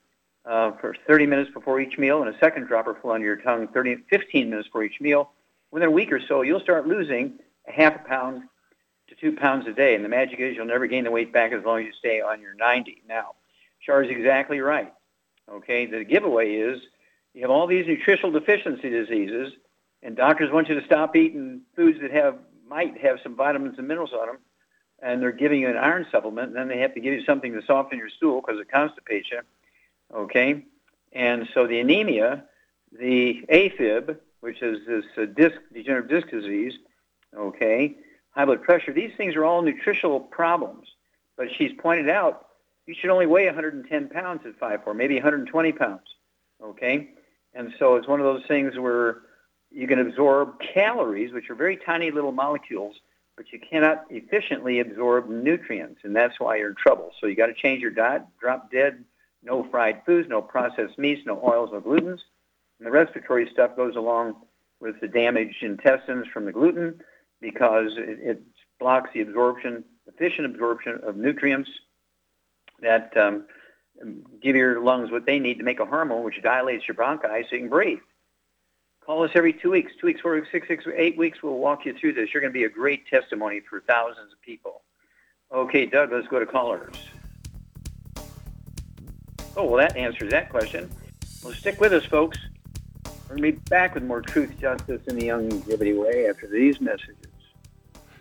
uh, 0.46 0.72
for 0.80 0.96
30 1.08 1.26
minutes 1.26 1.52
before 1.54 1.80
each 1.82 1.98
meal, 1.98 2.22
and 2.24 2.34
a 2.34 2.38
second 2.40 2.68
dropper 2.68 2.98
full 3.02 3.12
under 3.12 3.26
your 3.26 3.38
tongue 3.38 3.68
30, 3.68 3.98
15 4.10 4.50
minutes 4.50 4.68
before 4.68 4.84
each 4.84 5.02
meal. 5.02 5.32
Within 5.72 5.90
a 5.90 5.92
week 5.92 6.12
or 6.12 6.22
so, 6.26 6.42
you'll 6.42 6.62
start 6.62 6.88
losing 6.88 7.34
a 7.68 7.72
half 7.72 7.96
a 7.96 8.08
pound 8.08 8.44
to 9.10 9.16
two 9.16 9.36
pounds 9.36 9.68
a 9.68 9.74
day. 9.74 9.96
And 9.96 10.06
the 10.06 10.10
magic 10.10 10.40
is 10.40 10.56
you'll 10.56 10.66
never 10.66 10.88
gain 10.88 11.04
the 11.04 11.12
weight 11.12 11.34
back 11.34 11.52
as 11.52 11.64
long 11.66 11.80
as 11.80 11.86
you 11.86 11.94
stay 11.94 12.22
on 12.22 12.42
your 12.42 12.54
90. 12.54 13.04
Now, 13.08 13.36
Char 13.82 14.04
is 14.04 14.10
exactly 14.10 14.60
right. 14.60 14.94
Okay, 15.50 15.86
the 15.86 16.04
giveaway 16.04 16.56
is 16.56 16.82
you 17.38 17.44
have 17.44 17.52
all 17.52 17.68
these 17.68 17.86
nutritional 17.86 18.32
deficiency 18.32 18.90
diseases, 18.90 19.54
and 20.02 20.16
doctors 20.16 20.52
want 20.52 20.70
you 20.70 20.80
to 20.80 20.84
stop 20.88 21.16
eating 21.16 21.62
foods 21.76 22.02
that 22.02 22.10
have 22.10 22.40
might 22.68 22.98
have 22.98 23.20
some 23.22 23.36
vitamins 23.36 23.78
and 23.78 23.88
minerals 23.88 24.12
on 24.12 24.26
them, 24.26 24.38
and 25.04 25.22
they're 25.22 25.32
giving 25.32 25.62
you 25.62 25.70
an 25.70 25.78
iron 25.78 26.08
supplement, 26.12 26.48
and 26.48 26.56
then 26.56 26.68
they 26.68 26.80
have 26.80 26.96
to 26.96 27.00
give 27.00 27.14
you 27.14 27.24
something 27.26 27.54
to 27.54 27.62
soften 27.62 28.00
your 28.00 28.10
stool 28.10 28.42
because 28.42 28.60
it 28.60 28.68
constipates 28.72 29.30
you. 29.32 29.42
Okay, 30.12 30.66
and 31.14 31.48
so 31.54 31.68
the 31.68 31.80
anemia, 31.80 32.44
the 32.92 33.46
AFib, 33.52 34.18
which 34.40 34.64
is 34.64 34.80
this 34.88 35.06
uh, 35.16 35.26
disc 35.26 35.58
degenerative 35.72 36.10
disc 36.10 36.32
disease, 36.32 36.74
okay, 37.38 37.98
high 38.32 38.46
blood 38.46 38.64
pressure. 38.64 38.94
These 38.94 39.12
things 39.16 39.36
are 39.36 39.46
all 39.46 39.62
nutritional 39.62 40.20
problems. 40.20 40.88
But 41.38 41.50
she's 41.56 41.72
pointed 41.78 42.10
out 42.10 42.48
you 42.88 42.96
should 43.00 43.12
only 43.12 43.28
weigh 43.28 43.46
110 43.46 44.10
pounds 44.10 44.42
at 44.44 44.60
5'4", 44.60 44.96
maybe 44.96 45.14
120 45.14 45.72
pounds. 45.74 46.02
Okay, 46.64 47.12
and 47.58 47.74
so 47.80 47.96
it's 47.96 48.08
one 48.08 48.20
of 48.20 48.26
those 48.26 48.46
things 48.48 48.78
where 48.78 49.24
you 49.72 49.88
can 49.88 50.00
absorb 50.00 50.60
calories, 50.60 51.34
which 51.34 51.50
are 51.50 51.56
very 51.56 51.76
tiny 51.76 52.12
little 52.12 52.32
molecules, 52.32 52.96
but 53.36 53.52
you 53.52 53.60
cannot 53.60 54.06
efficiently 54.10 54.80
absorb 54.80 55.28
nutrients, 55.28 56.02
and 56.04 56.16
that's 56.16 56.40
why 56.40 56.58
you're 56.58 56.70
in 56.70 56.76
trouble. 56.76 57.12
So 57.20 57.26
you 57.28 57.36
got 57.36 57.48
to 57.48 57.54
change 57.54 57.82
your 57.82 57.92
diet, 57.92 58.22
drop 58.40 58.72
dead, 58.72 59.04
no 59.44 59.68
fried 59.70 60.04
foods, 60.06 60.30
no 60.30 60.42
processed 60.42 61.00
meats, 61.00 61.22
no 61.26 61.42
oils, 61.44 61.72
no 61.74 61.82
glutens. 61.82 62.20
And 62.80 62.86
the 62.86 62.92
respiratory 62.92 63.50
stuff 63.52 63.76
goes 63.76 63.96
along 63.96 64.36
with 64.80 65.00
the 65.02 65.08
damaged 65.08 65.64
intestines 65.64 66.28
from 66.32 66.46
the 66.46 66.52
gluten 66.52 67.02
because 67.42 67.94
it, 67.98 68.20
it 68.22 68.42
blocks 68.80 69.10
the 69.14 69.22
absorption, 69.22 69.84
efficient 70.06 70.46
absorption 70.46 71.00
of 71.04 71.18
nutrients 71.18 71.70
that 72.82 73.16
um, 73.18 73.46
give 74.42 74.56
your 74.56 74.82
lungs 74.82 75.12
what 75.12 75.26
they 75.26 75.40
need 75.40 75.58
to 75.58 75.64
make 75.64 75.80
a 75.80 75.86
hormone 75.86 76.24
which 76.24 76.42
dilates 76.42 76.88
your 76.88 76.96
bronchi 76.96 77.44
so 77.50 77.56
you 77.56 77.60
can 77.60 77.70
breathe. 77.70 78.00
Call 79.06 79.24
us 79.24 79.32
every 79.36 79.54
two 79.54 79.72
weeks, 79.72 79.94
two 80.00 80.08
weeks, 80.08 80.20
four 80.20 80.36
weeks, 80.36 80.50
six, 80.52 80.68
six, 80.68 80.86
eight 80.96 81.18
weeks. 81.18 81.42
We'll 81.42 81.58
walk 81.58 81.86
you 81.86 81.94
through 81.94 82.14
this. 82.14 82.34
You're 82.34 82.42
going 82.42 82.52
to 82.52 82.60
be 82.60 82.66
a 82.66 82.70
great 82.70 83.08
testimony 83.08 83.62
for 83.62 83.80
thousands 83.82 84.34
of 84.34 84.42
people. 84.42 84.82
Okay, 85.52 85.86
Doug, 85.86 86.12
let's 86.12 86.28
go 86.28 86.40
to 86.40 86.46
callers. 86.46 86.96
Oh, 89.56 89.64
well, 89.64 89.78
that 89.78 89.96
answers 89.96 90.30
that 90.32 90.50
question. 90.50 90.90
Well, 91.44 91.54
stick 91.54 91.80
with 91.80 91.94
us, 91.94 92.06
folks. 92.06 92.38
We're 93.30 93.38
going 93.38 93.54
to 93.54 93.58
be 93.58 93.64
back 93.70 93.96
with 93.96 94.04
more 94.04 94.22
truth, 94.22 94.60
justice, 94.60 95.02
and 95.08 95.20
the 95.20 95.28
Youngevity 95.28 95.98
way 95.98 96.30
after 96.30 96.48
these 96.48 96.80
messages. 96.82 97.17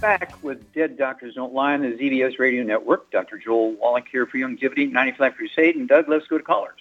back 0.00 0.42
with 0.42 0.72
Dead 0.72 0.96
Doctors 0.96 1.34
Don't 1.34 1.52
Lie 1.52 1.74
on 1.74 1.82
the 1.82 1.88
ZBS 1.88 2.38
Radio 2.38 2.62
Network. 2.62 3.10
Dr. 3.10 3.38
Joel 3.38 3.72
Wallach 3.74 4.06
here 4.10 4.26
for 4.26 4.38
Youngevity, 4.38 4.90
95 4.90 5.34
Crusade. 5.34 5.76
And 5.76 5.88
Doug, 5.88 6.08
let's 6.08 6.26
go 6.26 6.38
to 6.38 6.44
callers. 6.44 6.80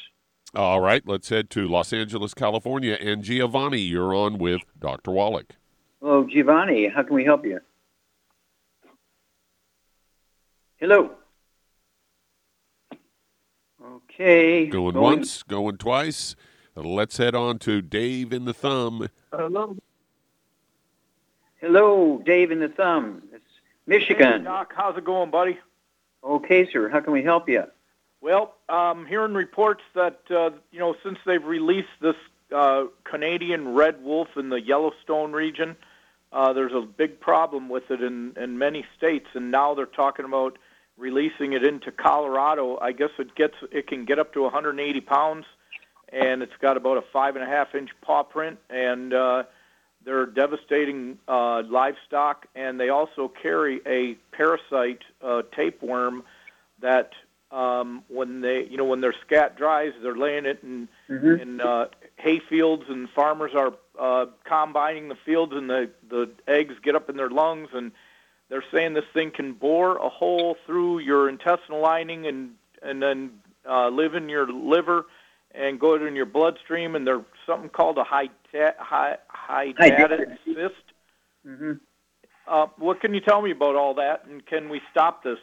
All 0.56 0.80
right, 0.80 1.02
let's 1.06 1.30
head 1.30 1.50
to 1.52 1.68
Los 1.68 1.92
Angeles, 1.92 2.34
California. 2.34 2.98
And 3.00 3.24
Giovanni, 3.24 3.80
you're 3.80 4.16
on 4.16 4.38
with 4.38 4.62
Dr. 4.80 5.12
Wallach. 5.12 5.56
Hello, 6.02 6.26
Giovanni. 6.26 6.88
How 6.88 7.04
can 7.04 7.16
we 7.16 7.26
help 7.26 7.46
you? 7.46 7.60
Hello. 10.78 11.12
Okay. 13.84 14.68
Going, 14.68 14.96
once, 14.96 15.44
going 15.44 15.78
twice. 15.78 16.36
Let's 16.76 17.18
head 17.18 17.34
on 17.34 17.58
to 17.60 17.82
Dave 17.82 18.32
in 18.32 18.46
the 18.46 18.54
Thumb. 18.54 19.10
Hello. 19.32 19.76
Hello, 21.60 22.22
Dave 22.24 22.52
in 22.52 22.60
the 22.60 22.68
Thumb. 22.70 23.24
It's 23.34 23.44
Michigan. 23.88 24.42
Hey, 24.42 24.44
Doc, 24.44 24.74
how's 24.78 24.96
it 24.96 25.04
going, 25.04 25.32
buddy? 25.32 25.58
Okay, 26.24 26.70
sir. 26.72 26.88
How 26.88 27.00
can 27.00 27.14
we 27.14 27.24
help 27.24 27.50
you? 27.50 27.64
Well, 28.22 28.54
I'm 28.70 29.08
hearing 29.08 29.34
reports 29.34 29.82
that 29.96 30.20
uh, 30.30 30.52
you 30.72 30.78
know 30.78 30.96
since 31.04 31.18
they've 31.26 31.44
released 31.44 31.88
this 32.00 32.16
uh, 32.56 32.84
Canadian 33.06 33.74
red 33.74 34.04
wolf 34.04 34.28
in 34.36 34.50
the 34.50 34.62
Yellowstone 34.62 35.32
region, 35.32 35.76
uh, 36.32 36.54
there's 36.54 36.74
a 36.74 36.82
big 36.82 37.20
problem 37.20 37.70
with 37.70 37.90
it 37.90 38.04
in 38.04 38.34
in 38.38 38.60
many 38.60 38.86
states, 38.96 39.26
and 39.34 39.50
now 39.50 39.74
they're 39.74 39.88
talking 39.88 40.26
about 40.26 40.60
releasing 40.96 41.54
it 41.54 41.64
into 41.64 41.92
Colorado. 41.92 42.78
I 42.80 42.92
guess 42.92 43.12
it 43.18 43.34
gets 43.34 43.56
it 43.72 43.88
can 43.88 44.06
get 44.06 44.20
up 44.20 44.32
to 44.34 44.44
180 44.44 45.02
pounds, 45.02 45.46
and 46.10 46.44
it's 46.44 46.58
got 46.62 46.78
about 46.78 46.98
a 46.98 47.04
five 47.12 47.36
and 47.36 47.44
a 47.44 47.48
half 47.48 47.74
inch 47.74 47.90
paw 48.04 48.22
print, 48.22 48.60
and 48.70 49.12
uh, 49.12 49.44
they're 50.08 50.26
devastating 50.26 51.20
uh, 51.28 51.64
livestock, 51.64 52.48
and 52.56 52.80
they 52.80 52.88
also 52.88 53.28
carry 53.28 53.82
a 53.86 54.16
parasite 54.34 55.02
uh, 55.22 55.42
tapeworm 55.54 56.24
that 56.80 57.12
um, 57.52 58.06
when 58.08 58.40
they, 58.40 58.66
you 58.72 58.78
know, 58.78 58.86
when 58.86 59.02
their 59.02 59.14
scat 59.26 59.58
dries, 59.58 59.92
they're 60.02 60.16
laying 60.16 60.46
it 60.46 60.60
in 60.64 60.88
Mhm. 61.10 61.42
in 61.42 61.62
uh, 61.62 61.88
hay 62.16 62.40
fields, 62.40 62.86
and 62.88 63.10
farmers 63.10 63.54
are 63.54 63.74
uh, 64.00 64.28
combining 64.46 65.10
the 65.10 65.16
fields, 65.26 65.52
and 65.54 65.70
the 65.70 65.90
the 66.08 66.30
eggs 66.48 66.76
get 66.82 66.96
up 66.96 67.10
in 67.10 67.18
their 67.18 67.30
lungs, 67.30 67.68
and 67.74 67.92
they're 68.48 68.70
saying 68.72 68.94
this 68.94 69.12
thing 69.14 69.32
can 69.32 69.52
bore 69.52 69.98
a 69.98 70.08
hole 70.08 70.56
through 70.66 71.00
your 71.00 71.28
intestinal 71.28 71.82
lining 71.82 72.28
and 72.28 72.52
and 72.82 73.02
then 73.02 73.32
uh, 73.70 73.90
live 73.90 74.16
in 74.16 74.30
your 74.30 74.48
liver 74.48 75.06
and 75.58 75.80
go 75.80 75.96
in 75.96 76.16
your 76.16 76.26
bloodstream, 76.26 76.96
and 76.96 77.06
there's 77.06 77.24
something 77.46 77.70
called 77.70 77.98
a 77.98 78.04
hyda- 78.04 78.78
hy- 78.78 79.18
hydatid 79.30 80.38
cyst. 80.46 80.76
Mm-hmm. 81.46 81.74
Uh, 82.48 82.68
what 82.78 83.02
can 83.02 83.14
you 83.14 83.20
tell 83.20 83.42
me 83.42 83.52
about 83.52 83.76
all 83.76 83.96
that, 83.96 84.26
and 84.26 84.46
can 84.46 84.70
we 84.70 84.82
stop 84.92 85.24
this? 85.24 85.40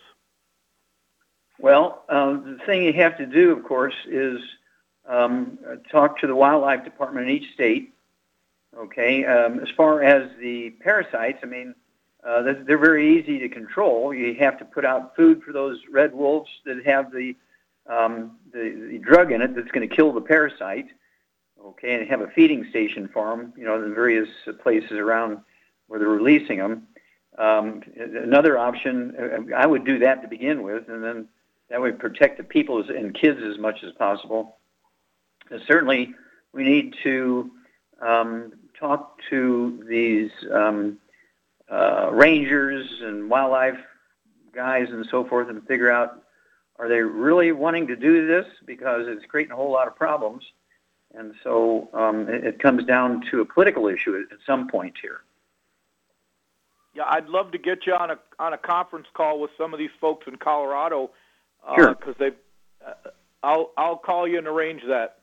Well, 1.58 2.02
uh, 2.08 2.32
the 2.32 2.58
thing 2.66 2.82
you 2.82 2.92
have 2.94 3.18
to 3.18 3.26
do, 3.26 3.52
of 3.52 3.64
course, 3.64 3.94
is 4.06 4.40
um, 5.06 5.58
talk 5.90 6.18
to 6.20 6.26
the 6.26 6.34
wildlife 6.34 6.84
department 6.84 7.28
in 7.28 7.36
each 7.36 7.52
state. 7.52 7.94
Okay. 8.76 9.24
Um, 9.24 9.60
as 9.60 9.68
far 9.76 10.02
as 10.02 10.30
the 10.40 10.70
parasites, 10.70 11.38
I 11.42 11.46
mean, 11.46 11.74
uh, 12.24 12.42
they're 12.42 12.64
they're 12.64 12.78
very 12.78 13.18
easy 13.18 13.38
to 13.40 13.48
control. 13.48 14.12
You 14.14 14.34
have 14.36 14.58
to 14.58 14.64
put 14.64 14.84
out 14.84 15.14
food 15.14 15.42
for 15.42 15.52
those 15.52 15.78
red 15.90 16.12
wolves 16.12 16.50
that 16.64 16.84
have 16.86 17.12
the 17.12 17.36
um, 17.88 18.38
the, 18.52 18.88
the 18.90 18.98
drug 18.98 19.32
in 19.32 19.42
it 19.42 19.54
that's 19.54 19.70
going 19.70 19.88
to 19.88 19.94
kill 19.94 20.12
the 20.12 20.20
parasite. 20.20 20.86
Okay, 21.64 21.94
and 21.94 22.08
have 22.08 22.20
a 22.20 22.26
feeding 22.28 22.66
station 22.68 23.08
for 23.12 23.30
them. 23.30 23.54
You 23.56 23.64
know, 23.64 23.82
in 23.82 23.94
various 23.94 24.28
places 24.62 24.92
around 24.92 25.38
where 25.86 25.98
they're 25.98 26.08
releasing 26.08 26.58
them. 26.58 26.86
Um, 27.38 27.82
another 27.96 28.58
option, 28.58 29.14
uh, 29.18 29.54
I 29.54 29.66
would 29.66 29.84
do 29.84 29.98
that 30.00 30.22
to 30.22 30.28
begin 30.28 30.62
with, 30.62 30.88
and 30.88 31.02
then 31.02 31.28
that 31.70 31.80
would 31.80 31.98
protect 31.98 32.38
the 32.38 32.44
people 32.44 32.82
and 32.88 33.14
kids 33.14 33.40
as 33.42 33.58
much 33.58 33.82
as 33.82 33.92
possible. 33.92 34.58
And 35.50 35.60
certainly, 35.66 36.14
we 36.52 36.64
need 36.64 36.94
to 37.02 37.50
um, 38.00 38.52
talk 38.78 39.18
to 39.30 39.84
these 39.88 40.30
um, 40.52 40.98
uh, 41.70 42.10
rangers 42.12 42.86
and 43.00 43.28
wildlife 43.28 43.78
guys 44.54 44.88
and 44.90 45.06
so 45.10 45.24
forth 45.24 45.48
and 45.48 45.66
figure 45.66 45.90
out 45.90 46.23
are 46.78 46.88
they 46.88 47.00
really 47.00 47.52
wanting 47.52 47.86
to 47.88 47.96
do 47.96 48.26
this 48.26 48.46
because 48.66 49.06
it's 49.06 49.24
creating 49.26 49.52
a 49.52 49.56
whole 49.56 49.70
lot 49.72 49.86
of 49.86 49.94
problems. 49.96 50.44
And 51.14 51.34
so 51.44 51.88
um, 51.94 52.28
it, 52.28 52.44
it 52.44 52.58
comes 52.58 52.84
down 52.84 53.22
to 53.30 53.40
a 53.40 53.44
political 53.44 53.86
issue 53.88 54.14
at, 54.16 54.32
at 54.32 54.38
some 54.44 54.68
point 54.68 54.94
here. 55.00 55.20
Yeah, 56.94 57.04
I'd 57.06 57.28
love 57.28 57.52
to 57.52 57.58
get 57.58 57.86
you 57.86 57.94
on 57.94 58.10
a 58.10 58.18
on 58.38 58.52
a 58.52 58.58
conference 58.58 59.06
call 59.14 59.40
with 59.40 59.50
some 59.58 59.72
of 59.72 59.78
these 59.78 59.90
folks 60.00 60.26
in 60.26 60.36
Colorado 60.36 61.10
Sure. 61.76 61.94
because 61.94 62.14
they. 62.18 62.30
Uh, 62.84 62.92
I'll 63.42 63.70
I'll 63.76 63.96
call 63.96 64.26
you 64.28 64.38
and 64.38 64.46
arrange 64.46 64.82
that. 64.88 65.18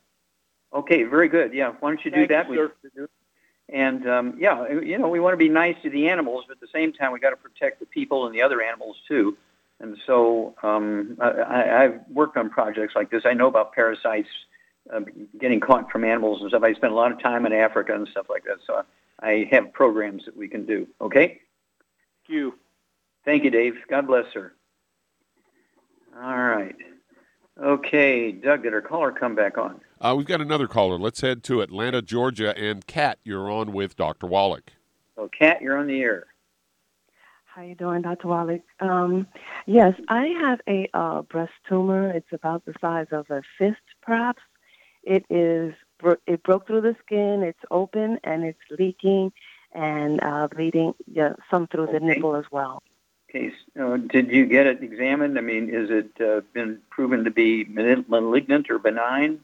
Okay, 0.73 1.03
very 1.03 1.27
good. 1.27 1.53
Yeah, 1.53 1.73
why 1.79 1.89
don't 1.91 2.03
you 2.05 2.11
do 2.11 2.27
Thank 2.27 2.49
you, 2.49 2.69
that? 2.95 2.95
We- 2.95 3.07
And 3.69 4.07
um, 4.07 4.35
yeah, 4.37 4.69
you 4.69 4.97
know, 4.97 5.07
we 5.07 5.19
want 5.21 5.33
to 5.33 5.37
be 5.37 5.49
nice 5.49 5.75
to 5.83 5.89
the 5.89 6.09
animals, 6.09 6.43
but 6.47 6.57
at 6.57 6.61
the 6.61 6.67
same 6.73 6.91
time, 6.93 7.13
we 7.13 7.19
got 7.19 7.29
to 7.31 7.37
protect 7.37 7.79
the 7.79 7.85
people 7.85 8.25
and 8.25 8.35
the 8.35 8.41
other 8.41 8.61
animals 8.61 8.97
too. 9.07 9.37
And 9.81 9.97
so 10.05 10.53
um, 10.61 11.17
I, 11.19 11.83
I've 11.83 12.01
worked 12.09 12.37
on 12.37 12.49
projects 12.49 12.95
like 12.95 13.09
this. 13.09 13.23
I 13.25 13.33
know 13.33 13.47
about 13.47 13.73
parasites 13.73 14.29
uh, 14.93 15.01
getting 15.39 15.59
caught 15.59 15.91
from 15.91 16.03
animals 16.03 16.41
and 16.41 16.49
stuff. 16.49 16.63
I 16.63 16.73
spent 16.73 16.93
a 16.93 16.95
lot 16.95 17.11
of 17.11 17.19
time 17.21 17.45
in 17.45 17.53
Africa 17.53 17.93
and 17.95 18.07
stuff 18.07 18.27
like 18.29 18.43
that. 18.43 18.57
So 18.65 18.83
I 19.19 19.47
have 19.51 19.73
programs 19.73 20.25
that 20.25 20.37
we 20.37 20.47
can 20.47 20.65
do. 20.65 20.87
Okay. 21.01 21.27
Thank 21.27 21.39
you. 22.27 22.53
Thank 23.25 23.43
you, 23.43 23.49
Dave. 23.49 23.75
God 23.89 24.07
bless 24.07 24.31
her. 24.33 24.53
All 26.15 26.37
right. 26.37 26.75
Okay, 27.61 28.31
Doug, 28.31 28.63
did 28.63 28.73
our 28.73 28.81
caller 28.81 29.11
come 29.11 29.35
back 29.35 29.57
on? 29.57 29.81
Uh, 29.99 30.15
we've 30.17 30.25
got 30.25 30.41
another 30.41 30.67
caller. 30.67 30.97
Let's 30.97 31.21
head 31.21 31.43
to 31.43 31.61
Atlanta, 31.61 32.01
Georgia. 32.01 32.57
And 32.57 32.85
Kat, 32.87 33.19
you're 33.23 33.51
on 33.51 33.71
with 33.73 33.95
Dr. 33.95 34.25
Wallach. 34.27 34.71
So, 35.15 35.27
Kat, 35.27 35.61
you're 35.61 35.77
on 35.77 35.87
the 35.87 36.01
air. 36.01 36.25
How 37.53 37.63
you 37.63 37.75
doing, 37.75 38.01
Dr. 38.01 38.29
Wallach? 38.29 38.61
Um, 38.79 39.27
yes, 39.65 39.93
I 40.07 40.27
have 40.39 40.61
a 40.69 40.87
uh, 40.93 41.21
breast 41.23 41.51
tumor. 41.67 42.09
It's 42.09 42.31
about 42.31 42.63
the 42.63 42.73
size 42.79 43.07
of 43.11 43.29
a 43.29 43.41
fist, 43.57 43.81
perhaps. 44.01 44.41
It 45.03 45.25
is. 45.29 45.73
It 46.25 46.43
broke 46.43 46.65
through 46.65 46.81
the 46.81 46.95
skin. 47.05 47.43
It's 47.43 47.59
open 47.69 48.19
and 48.23 48.45
it's 48.45 48.59
leaking 48.79 49.33
and 49.73 50.23
uh, 50.23 50.47
bleeding. 50.47 50.93
Yeah, 51.11 51.33
some 51.49 51.67
through 51.67 51.87
the 51.87 51.99
nipple 51.99 52.37
as 52.37 52.45
well. 52.51 52.83
Okay. 53.29 53.51
Uh, 53.77 53.97
did 53.97 54.31
you 54.31 54.45
get 54.45 54.65
it 54.65 54.81
examined? 54.81 55.37
I 55.37 55.41
mean, 55.41 55.69
is 55.69 55.89
it 55.89 56.21
uh, 56.21 56.41
been 56.53 56.79
proven 56.89 57.25
to 57.25 57.31
be 57.31 57.65
malignant 57.65 58.71
or 58.71 58.79
benign? 58.79 59.41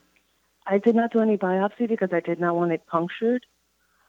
I 0.66 0.78
did 0.78 0.96
not 0.96 1.12
do 1.12 1.20
any 1.20 1.38
biopsy 1.38 1.90
because 1.90 2.14
I 2.14 2.22
did 2.22 2.40
not 2.40 2.56
want 2.56 2.72
it 2.72 2.86
punctured. 2.88 3.46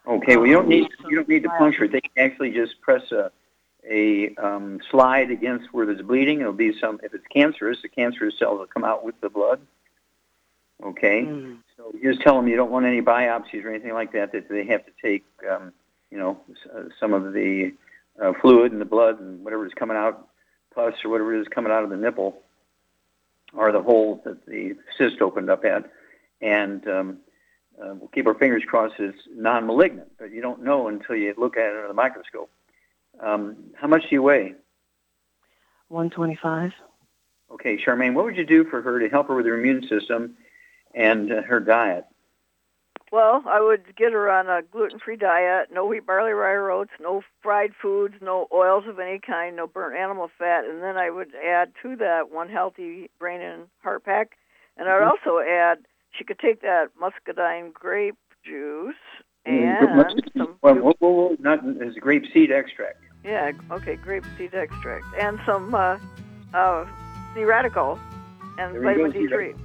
Okay. 0.06 0.36
Well, 0.36 0.46
you 0.46 0.52
don't 0.52 0.68
need 0.68 0.88
you 1.08 1.16
don't 1.16 1.28
need 1.28 1.42
to 1.42 1.48
puncture 1.48 1.84
it. 1.84 1.92
They 1.92 2.00
can 2.00 2.12
actually 2.16 2.52
just 2.52 2.80
press 2.80 3.10
a 3.10 3.32
a 3.90 4.34
um, 4.36 4.80
slide 4.90 5.30
against 5.30 5.72
where 5.72 5.86
there's 5.86 6.02
bleeding. 6.02 6.40
It'll 6.40 6.52
be 6.52 6.78
some. 6.78 7.00
If 7.02 7.14
it's 7.14 7.26
cancerous, 7.28 7.78
the 7.82 7.88
cancerous 7.88 8.38
cells 8.38 8.58
will 8.58 8.66
come 8.66 8.84
out 8.84 9.04
with 9.04 9.20
the 9.20 9.30
blood. 9.30 9.60
Okay. 10.82 11.22
Mm. 11.22 11.58
So 11.76 11.92
you 11.94 12.12
just 12.12 12.22
tell 12.22 12.36
them 12.36 12.48
you 12.48 12.56
don't 12.56 12.70
want 12.70 12.86
any 12.86 13.00
biopsies 13.00 13.64
or 13.64 13.70
anything 13.70 13.94
like 13.94 14.12
that. 14.12 14.32
That 14.32 14.48
they 14.48 14.64
have 14.66 14.84
to 14.86 14.92
take, 15.02 15.24
um, 15.50 15.72
you 16.10 16.18
know, 16.18 16.40
some 17.00 17.12
of 17.12 17.32
the 17.32 17.72
uh, 18.20 18.32
fluid 18.40 18.72
in 18.72 18.78
the 18.78 18.84
blood 18.84 19.20
and 19.20 19.44
whatever 19.44 19.66
is 19.66 19.74
coming 19.74 19.96
out, 19.96 20.28
pus 20.74 20.94
or 21.04 21.10
whatever 21.10 21.34
is 21.34 21.48
coming 21.48 21.72
out 21.72 21.84
of 21.84 21.90
the 21.90 21.96
nipple, 21.96 22.38
or 23.54 23.72
the 23.72 23.82
hole 23.82 24.20
that 24.24 24.44
the 24.46 24.76
cyst 24.96 25.20
opened 25.20 25.50
up 25.50 25.64
at, 25.64 25.90
and 26.40 26.86
um, 26.88 27.18
uh, 27.80 27.94
we'll 27.94 28.08
keep 28.08 28.26
our 28.26 28.34
fingers 28.34 28.62
crossed 28.66 28.94
it's 28.98 29.18
non-malignant, 29.34 30.10
but 30.18 30.32
you 30.32 30.42
don't 30.42 30.62
know 30.62 30.88
until 30.88 31.16
you 31.16 31.32
look 31.36 31.56
at 31.56 31.66
it 31.66 31.76
under 31.76 31.88
the 31.88 31.94
microscope. 31.94 32.50
Um, 33.20 33.56
how 33.74 33.88
much 33.88 34.02
do 34.02 34.08
you 34.10 34.22
weigh? 34.22 34.54
125. 35.88 36.72
Okay, 37.50 37.78
Charmaine, 37.78 38.14
what 38.14 38.24
would 38.24 38.36
you 38.36 38.44
do 38.44 38.64
for 38.64 38.82
her 38.82 39.00
to 39.00 39.08
help 39.08 39.28
her 39.28 39.34
with 39.34 39.46
her 39.46 39.58
immune 39.58 39.82
system 39.88 40.36
and 40.94 41.32
uh, 41.32 41.42
her 41.42 41.60
diet? 41.60 42.04
Well, 43.10 43.42
I 43.48 43.60
would 43.62 43.96
get 43.96 44.12
her 44.12 44.30
on 44.30 44.48
a 44.48 44.60
gluten-free 44.62 45.16
diet, 45.16 45.68
no 45.72 45.86
wheat, 45.86 46.04
barley, 46.04 46.32
rye, 46.32 46.52
or 46.52 46.70
oats, 46.70 46.90
no 47.00 47.22
fried 47.42 47.72
foods, 47.80 48.16
no 48.20 48.48
oils 48.52 48.84
of 48.86 48.98
any 48.98 49.18
kind, 49.18 49.56
no 49.56 49.66
burnt 49.66 49.96
animal 49.96 50.30
fat, 50.38 50.66
and 50.66 50.82
then 50.82 50.98
I 50.98 51.08
would 51.08 51.32
add 51.34 51.72
to 51.82 51.96
that 51.96 52.30
one 52.30 52.50
healthy 52.50 53.10
brain 53.18 53.40
and 53.40 53.68
heart 53.82 54.04
pack, 54.04 54.36
and 54.76 54.88
I'd 54.88 55.00
Mhm. 55.00 55.10
also 55.10 55.38
add 55.38 55.86
she 56.10 56.24
could 56.24 56.38
take 56.38 56.60
that 56.60 56.90
muscadine 57.00 57.70
grape 57.70 58.18
juice 58.44 58.94
Mm, 59.46 59.80
and 59.80 60.28
some 60.36 60.58
well, 60.60 60.74
whoa, 60.74 60.92
whoa, 60.98 61.10
whoa, 61.10 61.36
not 61.38 61.60
it's 61.64 61.98
grape 61.98 62.26
seed 62.32 62.52
extract. 62.52 63.02
Yeah, 63.28 63.52
okay, 63.70 63.96
grape 63.96 64.24
seed 64.38 64.54
extract 64.54 65.04
and 65.20 65.38
some 65.44 65.74
uh, 65.74 65.98
uh, 66.54 66.86
C 67.34 67.44
radical 67.44 67.98
and 68.58 68.74
There 68.74 68.82
vitamin 68.82 69.12
go, 69.12 69.18
D3. 69.18 69.58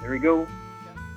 There 0.00 0.10
we 0.10 0.18
go. 0.18 0.46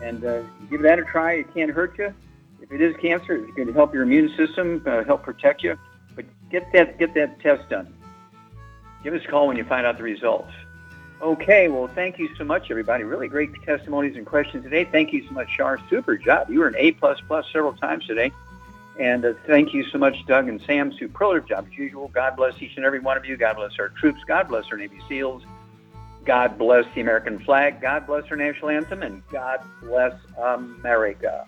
And 0.02 0.24
uh, 0.24 0.44
give 0.70 0.84
that 0.84 1.00
a 1.00 1.04
try. 1.04 1.34
It 1.34 1.52
can't 1.56 1.72
hurt 1.72 1.98
you. 1.98 2.14
If 2.62 2.72
it 2.72 2.80
is 2.80 2.96
cancer, 2.98 3.36
it's 3.36 3.56
going 3.56 3.68
to 3.68 3.74
help 3.74 3.92
your 3.92 4.04
immune 4.04 4.30
system, 4.38 4.84
uh, 4.86 5.04
help 5.04 5.24
protect 5.24 5.64
you. 5.64 5.78
But 6.16 6.26
get 6.52 6.72
that 6.74 7.00
get 7.00 7.16
that 7.16 7.40
test 7.40 7.68
done. 7.70 7.92
Give 9.04 9.16
us 9.16 9.22
a 9.26 9.28
call 9.28 9.48
when 9.48 9.58
you 9.58 9.64
find 9.64 9.88
out 9.88 9.98
the 9.98 10.04
results. 10.04 10.52
Okay. 11.24 11.70
Well, 11.70 11.88
thank 11.88 12.20
you 12.20 12.30
so 12.36 12.44
much, 12.44 12.70
everybody. 12.70 13.04
Really 13.04 13.28
great 13.28 13.50
testimonies 13.64 14.16
and 14.16 14.28
questions 14.28 14.64
today. 14.64 14.86
Thank 14.86 15.12
you 15.12 15.26
so 15.28 15.34
much, 15.34 15.50
Shar. 15.50 15.80
Super 15.90 16.18
job. 16.18 16.52
You 16.52 16.60
were 16.60 16.68
an 16.68 16.76
A 16.78 16.92
plus 16.92 17.20
plus 17.28 17.46
several 17.52 17.74
times 17.74 18.06
today. 18.06 18.32
And 19.00 19.26
uh, 19.26 19.34
thank 19.46 19.74
you 19.74 19.84
so 19.92 19.98
much, 19.98 20.16
Doug 20.28 20.48
and 20.50 20.62
Sam. 20.66 20.92
Superlative 20.98 21.48
job 21.48 21.68
as 21.72 21.78
usual. 21.78 22.08
God 22.08 22.36
bless 22.36 22.60
each 22.62 22.76
and 22.78 22.86
every 22.86 23.00
one 23.00 23.18
of 23.18 23.26
you. 23.26 23.38
God 23.38 23.56
bless 23.58 23.74
our 23.80 23.90
troops. 23.90 24.20
God 24.28 24.48
bless 24.48 24.66
our 24.72 24.78
Navy 24.78 25.00
SEALs. 25.08 25.44
God 26.26 26.58
bless 26.58 26.86
the 26.96 27.02
American 27.02 27.40
flag. 27.40 27.80
God 27.80 28.08
bless 28.08 28.26
our 28.32 28.36
national 28.36 28.70
anthem. 28.70 29.04
And 29.04 29.22
God 29.30 29.60
bless 29.82 30.14
America. 30.38 31.48